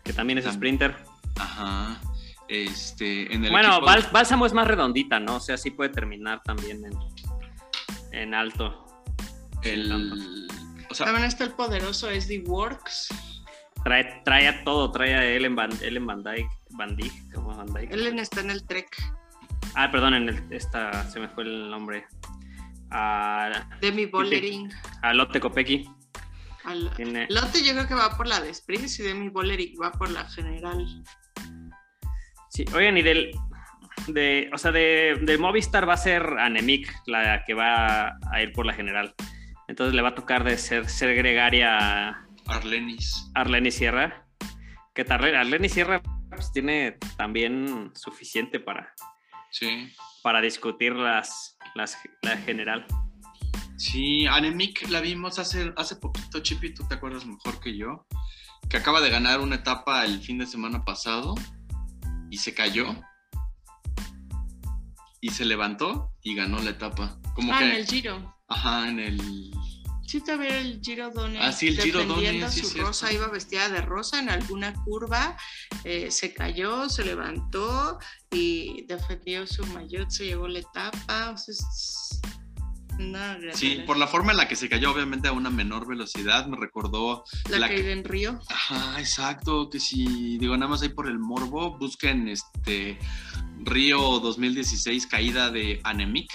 [0.04, 0.98] que también es sprinter.
[1.38, 2.02] Ajá.
[2.50, 5.38] Este, en el Bueno, Bálsamo es más redondita, ¿no?
[5.38, 6.94] O sea, sí puede terminar también en,
[8.12, 8.86] en alto.
[9.64, 10.50] el,
[10.90, 13.10] o sea, También está el poderoso SD Works.
[13.84, 17.68] Trae, trae a todo, trae a Ellen Van, Ellen Van Dyke, Van Dijk, ¿cómo Van
[17.74, 17.94] Dyke?
[17.94, 18.88] Ellen está en el Trek.
[19.76, 22.06] Ah, perdón, en el, esta, se me fue el nombre.
[22.92, 24.70] A, Demi Bollering.
[25.02, 25.90] a Lotte Kopecky.
[26.66, 29.92] Al- Tiene, Lotte yo creo que va por la de Sprints y Demi Bollering va
[29.92, 30.86] por la general.
[32.50, 33.32] sí, oigan, y del,
[34.08, 38.52] de, o sea, de, de Movistar va a ser Anemic la que va a ir
[38.54, 39.14] por la general.
[39.68, 43.30] Entonces le va a tocar de ser, ser gregaria Arlenis.
[43.36, 44.26] Arleni Sierra.
[44.94, 48.94] Que Tarle- Arleni Sierra pues, tiene también suficiente para,
[49.52, 49.94] Sí.
[50.24, 52.86] para discutir las, las, la general.
[53.78, 58.06] Sí, Annemiek la vimos hace, hace poquito, Chipi, tú te acuerdas mejor que yo,
[58.70, 61.36] que acaba de ganar una etapa el fin de semana pasado
[62.30, 62.94] y se cayó
[65.22, 67.18] y se levantó y ganó la etapa.
[67.36, 68.36] Como ah, que, en el Giro.
[68.50, 69.52] ajá, en el...
[70.10, 71.38] Sí, todavía el Giro Done.
[71.40, 72.88] Ah, sí, el Giro Done, sí, su cierto.
[72.88, 75.38] rosa, iba vestida de rosa en alguna curva,
[75.84, 78.00] eh, se cayó, se levantó
[78.32, 81.30] y defendió su maillot, se llevó la etapa.
[81.30, 82.22] o sea, es
[82.98, 85.88] una gran Sí, por la forma en la que se cayó, obviamente a una menor
[85.88, 88.40] velocidad, me recordó la, la caída en Río.
[88.50, 92.98] Ajá, exacto, que si digo nada más ahí por el morbo, busquen este
[93.60, 96.32] Río 2016 caída de Anemic.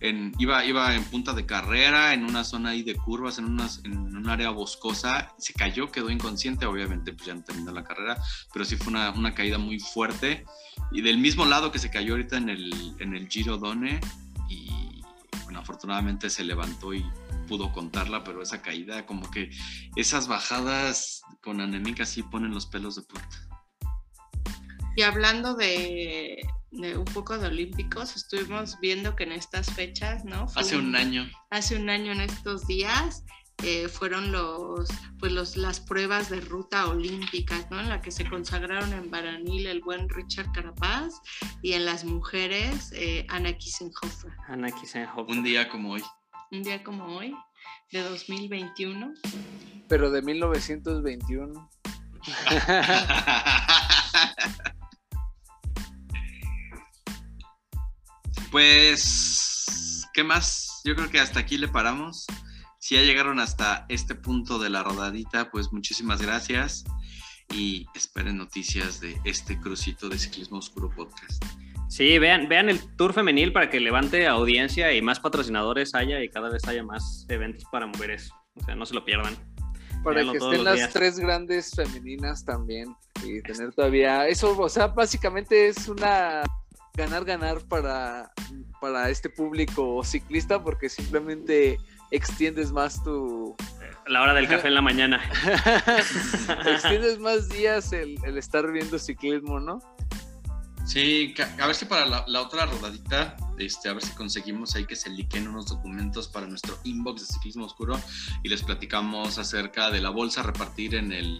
[0.00, 3.84] En, iba, iba en punta de carrera, en una zona ahí de curvas, en, unas,
[3.84, 8.16] en un área boscosa, se cayó, quedó inconsciente, obviamente pues ya no terminó la carrera,
[8.52, 10.44] pero sí fue una, una caída muy fuerte.
[10.92, 14.00] Y del mismo lado que se cayó ahorita en el, en el Giro Done,
[14.48, 15.02] y
[15.44, 17.04] bueno, afortunadamente se levantó y
[17.48, 19.50] pudo contarla, pero esa caída, como que
[19.96, 23.48] esas bajadas con anémica sí ponen los pelos de punta.
[24.98, 30.48] Y hablando de, de un poco de olímpicos, estuvimos viendo que en estas fechas, ¿no?
[30.48, 31.30] Fue Hace un año.
[31.50, 33.22] hace un año en estos días
[33.62, 34.88] eh, fueron los,
[35.20, 37.78] pues los, las pruebas de ruta olímpicas, ¿no?
[37.78, 41.14] En la que se consagraron en varonil el buen Richard Carapaz
[41.62, 44.32] y en las mujeres eh, Anna Kissenhofer.
[44.48, 45.28] Ana Kissenhoff.
[45.28, 46.02] Un día como hoy.
[46.50, 47.36] Un día como hoy,
[47.92, 49.14] de 2021.
[49.86, 51.70] Pero de 1921.
[58.50, 60.80] Pues, ¿qué más?
[60.84, 62.26] Yo creo que hasta aquí le paramos.
[62.78, 66.84] Si ya llegaron hasta este punto de la rodadita, pues muchísimas gracias
[67.52, 71.44] y esperen noticias de este crucito de Ciclismo Oscuro Podcast.
[71.88, 76.28] Sí, vean, vean el tour femenil para que levante audiencia y más patrocinadores haya y
[76.28, 78.30] cada vez haya más eventos para mujeres.
[78.54, 79.34] O sea, no se lo pierdan.
[80.04, 80.92] Para Véanlo que estén las días.
[80.92, 82.94] tres grandes femeninas también
[83.24, 86.42] y tener todavía eso, o sea, básicamente es una
[86.98, 88.32] ganar ganar para
[88.80, 91.78] para este público ciclista porque simplemente
[92.10, 93.56] extiendes más tu
[94.06, 95.20] La hora del café en la mañana.
[96.66, 99.80] extiendes más días el, el estar viendo ciclismo, ¿no?
[100.86, 104.86] Sí, a ver si para la, la otra rodadita este, a ver si conseguimos ahí
[104.86, 108.00] que se liquen unos documentos para nuestro inbox de Ciclismo Oscuro
[108.42, 111.38] y les platicamos acerca de la bolsa a repartir en el,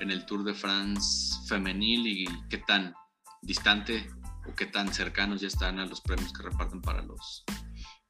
[0.00, 2.94] en el Tour de France femenil y qué tan
[3.40, 4.10] distante
[4.48, 7.44] o qué tan cercanos ya están a los premios que reparten para los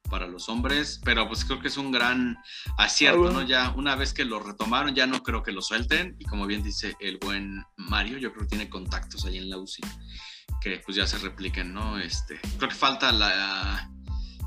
[0.09, 2.35] para los hombres, pero pues creo que es un gran
[2.79, 3.41] acierto, Ah, bueno.
[3.41, 3.47] ¿no?
[3.47, 6.63] Ya una vez que lo retomaron, ya no creo que lo suelten y como bien
[6.63, 9.83] dice el buen Mario, yo creo que tiene contactos ahí en la UCI
[10.61, 11.99] que pues ya se repliquen, ¿no?
[11.99, 13.87] Este, creo que falta la,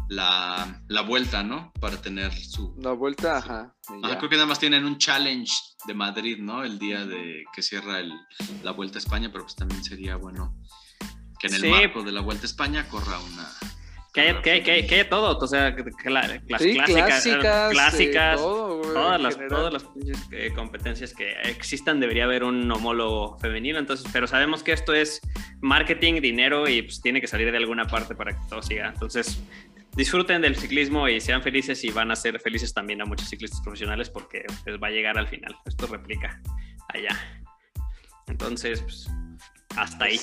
[0.08, 1.72] la, la vuelta, ¿no?
[1.80, 2.72] Para tener su...
[2.76, 3.72] Una vuelta, ajá.
[4.18, 5.52] creo que nada más tienen un challenge
[5.86, 6.64] de Madrid, ¿no?
[6.64, 8.12] El día de que cierra el-
[8.64, 10.56] la Vuelta a España, pero pues también sería bueno
[11.42, 11.68] que en el Sí.
[11.68, 13.46] marco de la Vuelta a España corra una...
[14.14, 18.34] Que haya, que, que que haya todo, o sea, que- la- las Sí, clásicas, clásicas,
[18.34, 19.84] eh, todo, güey, todas, las, todas las
[20.32, 25.22] eh, competencias que existan debería haber un homólogo femenino, entonces, pero sabemos que esto es
[25.62, 28.88] marketing, dinero y pues tiene que salir de alguna parte para que todo siga.
[28.88, 29.42] Entonces,
[29.96, 33.62] disfruten del ciclismo y sean felices y van a ser felices también a muchos ciclistas
[33.62, 35.56] profesionales porque pues, va a llegar al final.
[35.64, 36.38] Esto replica
[36.90, 37.18] allá.
[38.26, 39.08] Entonces, pues,
[39.76, 40.20] hasta ahí.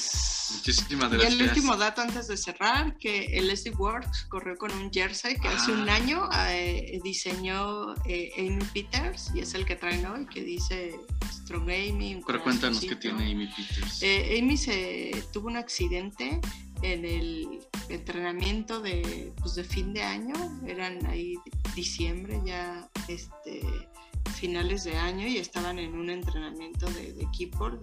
[0.56, 1.42] Muchísimas Y el gracias.
[1.50, 5.72] último dato antes de cerrar, que el Leslie Works corrió con un jersey que hace
[5.72, 5.96] un Ah.
[5.96, 10.96] año eh, diseñó eh, Amy Peters y es el que traen hoy, que dice
[11.32, 12.16] Strong Amy.
[12.16, 14.02] un Pero cuéntanos qué tiene Amy Peters.
[14.02, 16.42] Eh, Amy se tuvo un accidente
[16.82, 20.34] en el entrenamiento de, pues, de fin de año,
[20.66, 21.36] eran ahí
[21.76, 23.62] diciembre ya, este,
[24.40, 27.80] finales de año y estaban en un entrenamiento de, de keyboard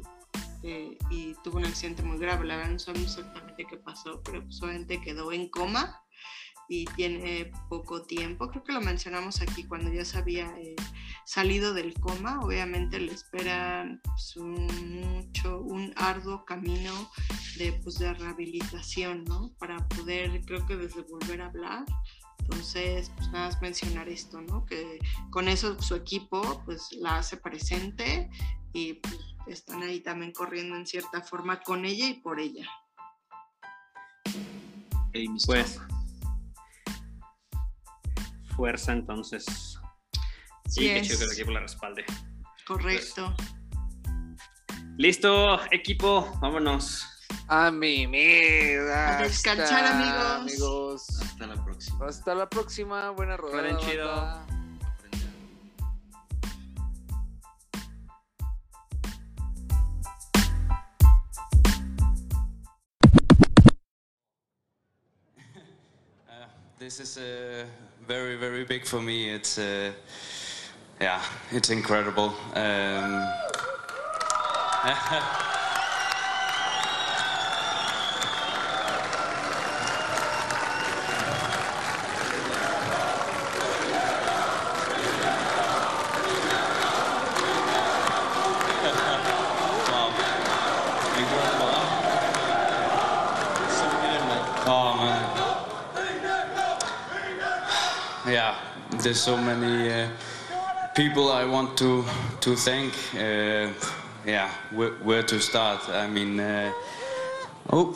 [0.68, 4.40] eh, y tuvo un accidente muy grave, la verdad no sabemos exactamente qué pasó, pero
[4.40, 6.02] obviamente quedó en coma
[6.68, 10.74] y tiene poco tiempo, creo que lo mencionamos aquí cuando ya se había eh,
[11.24, 14.66] salido del coma, obviamente le esperan pues, un,
[15.00, 16.92] mucho, un arduo camino
[17.58, 19.52] de, pues, de rehabilitación, ¿no?
[19.60, 21.84] Para poder, creo que desde volver a hablar.
[22.40, 24.66] Entonces, pues nada más mencionar esto, ¿no?
[24.66, 24.98] Que
[25.30, 28.28] con eso su equipo, pues la hace presente
[28.72, 32.68] y pues, están ahí también corriendo en cierta forma con ella y por ella.
[35.14, 35.80] Amy Pues,
[38.56, 39.78] fuerza entonces.
[40.68, 41.06] Sí y qué es.
[41.06, 42.04] chido que el equipo la respalde.
[42.66, 43.34] Correcto.
[44.98, 47.06] Listo, equipo, vámonos.
[47.48, 49.18] A mi mierda.
[49.18, 50.40] A descansar, amigos.
[50.40, 51.20] amigos.
[51.22, 52.06] Hasta la próxima.
[52.06, 53.10] Hasta la próxima.
[53.10, 53.62] Buena rodada.
[53.62, 54.46] Rueden chido.
[66.78, 67.64] This is uh,
[68.06, 69.30] very, very big for me.
[69.30, 69.92] It's, uh,
[71.00, 72.34] yeah, it's incredible.
[72.52, 72.52] Um,
[89.88, 90.12] wow.
[91.16, 91.86] Incredible, huh?
[93.70, 94.44] So good, man.
[94.66, 95.36] Oh, man.
[98.26, 98.56] Yeah,
[99.06, 100.08] there's so many uh,
[100.96, 102.04] people I want to
[102.40, 102.92] to thank.
[103.14, 103.70] Uh,
[104.26, 105.88] yeah, where, where to start?
[105.88, 106.72] I mean, uh,
[107.70, 107.94] oh,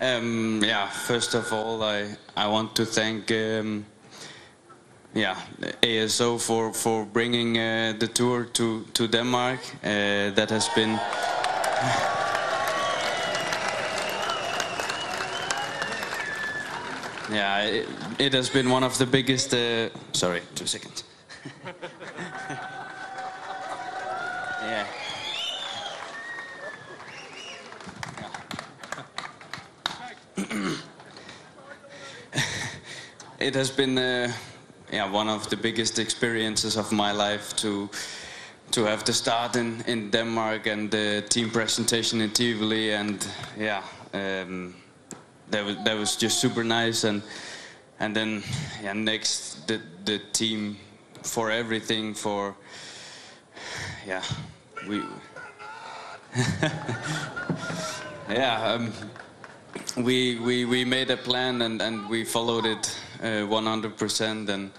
[0.00, 0.88] um, yeah.
[0.88, 3.30] First of all, I I want to thank.
[3.30, 3.84] Um,
[5.14, 5.36] yeah,
[5.82, 9.60] ASO for for bringing uh, the tour to to Denmark.
[9.84, 10.98] Uh, that has been.
[17.30, 19.52] Yeah, it, it has been one of the biggest.
[19.52, 21.04] Uh, sorry, two seconds.
[24.62, 24.86] yeah.
[33.40, 34.32] it has been, uh,
[34.92, 37.88] yeah, one of the biggest experiences of my life to
[38.72, 43.82] to have the start in, in Denmark and the team presentation in Tivoli and yeah.
[44.12, 44.74] Um,
[45.50, 47.04] that was that was just super nice.
[47.04, 47.22] And
[47.98, 48.42] and then
[48.82, 50.76] yeah next the the team
[51.22, 52.54] for everything for
[54.06, 54.22] yeah
[54.88, 55.02] we
[58.28, 58.92] yeah um,
[59.96, 64.70] we we we made a plan and and we followed it uh, 100% and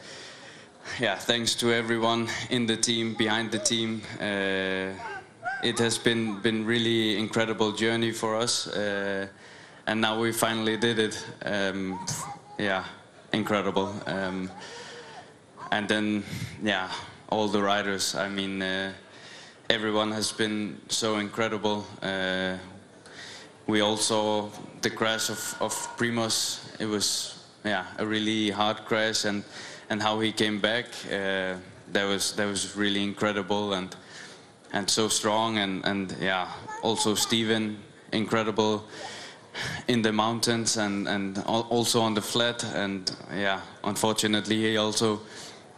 [0.99, 4.93] yeah thanks to everyone in the team behind the team uh,
[5.63, 9.27] it has been been really incredible journey for us uh,
[9.87, 11.25] and now we finally did it.
[11.45, 12.05] Um,
[12.59, 12.83] yeah,
[13.31, 13.95] incredible.
[14.05, 14.51] Um,
[15.71, 16.23] and then,
[16.61, 16.91] yeah,
[17.29, 18.13] all the riders.
[18.13, 18.91] I mean, uh,
[19.69, 21.85] everyone has been so incredible.
[22.01, 22.57] Uh,
[23.65, 24.49] we all saw
[24.81, 26.59] the crash of, of Primos.
[26.79, 29.43] It was yeah a really hard crash, and
[29.89, 30.85] and how he came back.
[31.05, 31.55] Uh,
[31.93, 33.95] that was that was really incredible and
[34.73, 37.77] and so strong and and yeah also Steven
[38.11, 38.83] incredible
[39.87, 42.63] in the mountains and and also on the flat.
[42.75, 45.19] And yeah unfortunately he also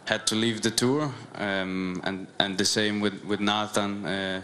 [0.04, 1.12] had to leave the tour.
[1.34, 4.42] Um, and and the same with with Nathan uh,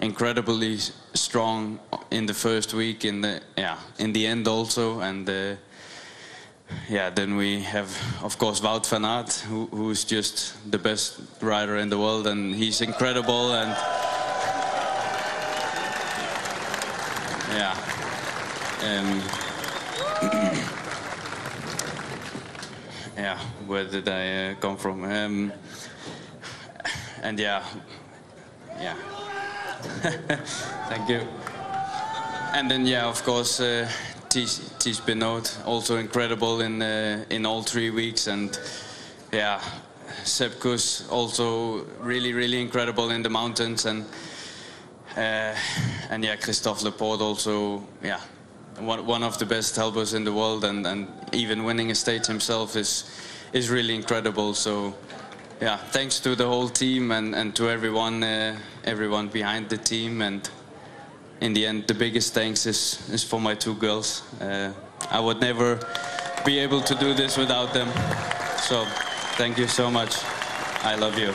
[0.00, 0.78] incredibly
[1.14, 1.78] strong
[2.10, 5.00] in the first week in the yeah in the end also.
[5.00, 5.56] And uh,
[6.88, 7.90] yeah, then we have,
[8.22, 12.54] of course, Wout van Aert, who, who's just the best rider in the world, and
[12.54, 13.52] he's incredible.
[13.52, 13.70] And
[17.52, 17.76] yeah,
[18.82, 19.22] um,
[23.16, 25.04] yeah, where did I uh, come from?
[25.04, 25.52] Um,
[27.22, 27.64] and yeah,
[28.80, 28.96] yeah.
[30.88, 31.20] Thank you.
[32.54, 33.88] And then yeah, of course, uh,
[34.30, 35.00] Ties
[35.66, 38.58] also incredible in uh, in all three weeks, and
[39.32, 39.60] yeah,
[40.24, 44.04] Sepp Kuss also really really incredible in the mountains, and
[45.16, 45.54] uh,
[46.10, 48.20] and yeah, Christophe Laporte also yeah.
[48.80, 52.76] One, of the best helpers in the world, and, and even winning a stage himself
[52.76, 53.04] is
[53.52, 54.54] is really incredible.
[54.54, 54.94] So,
[55.60, 60.22] yeah, thanks to the whole team and, and to everyone uh, everyone behind the team
[60.22, 60.48] and
[61.40, 64.22] in the end, the biggest thanks is, is for my two girls.
[64.40, 64.72] Uh,
[65.10, 65.78] I would never
[66.44, 67.88] be able to do this without them.
[68.58, 68.84] So,
[69.36, 70.16] thank you so much.
[70.82, 71.28] I love you.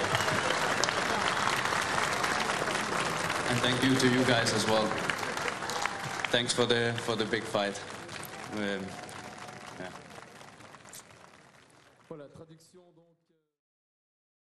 [3.50, 5.05] And thank you to you guys as well.
[6.30, 7.80] Thanks for the for the big fight.
[8.54, 8.86] Um,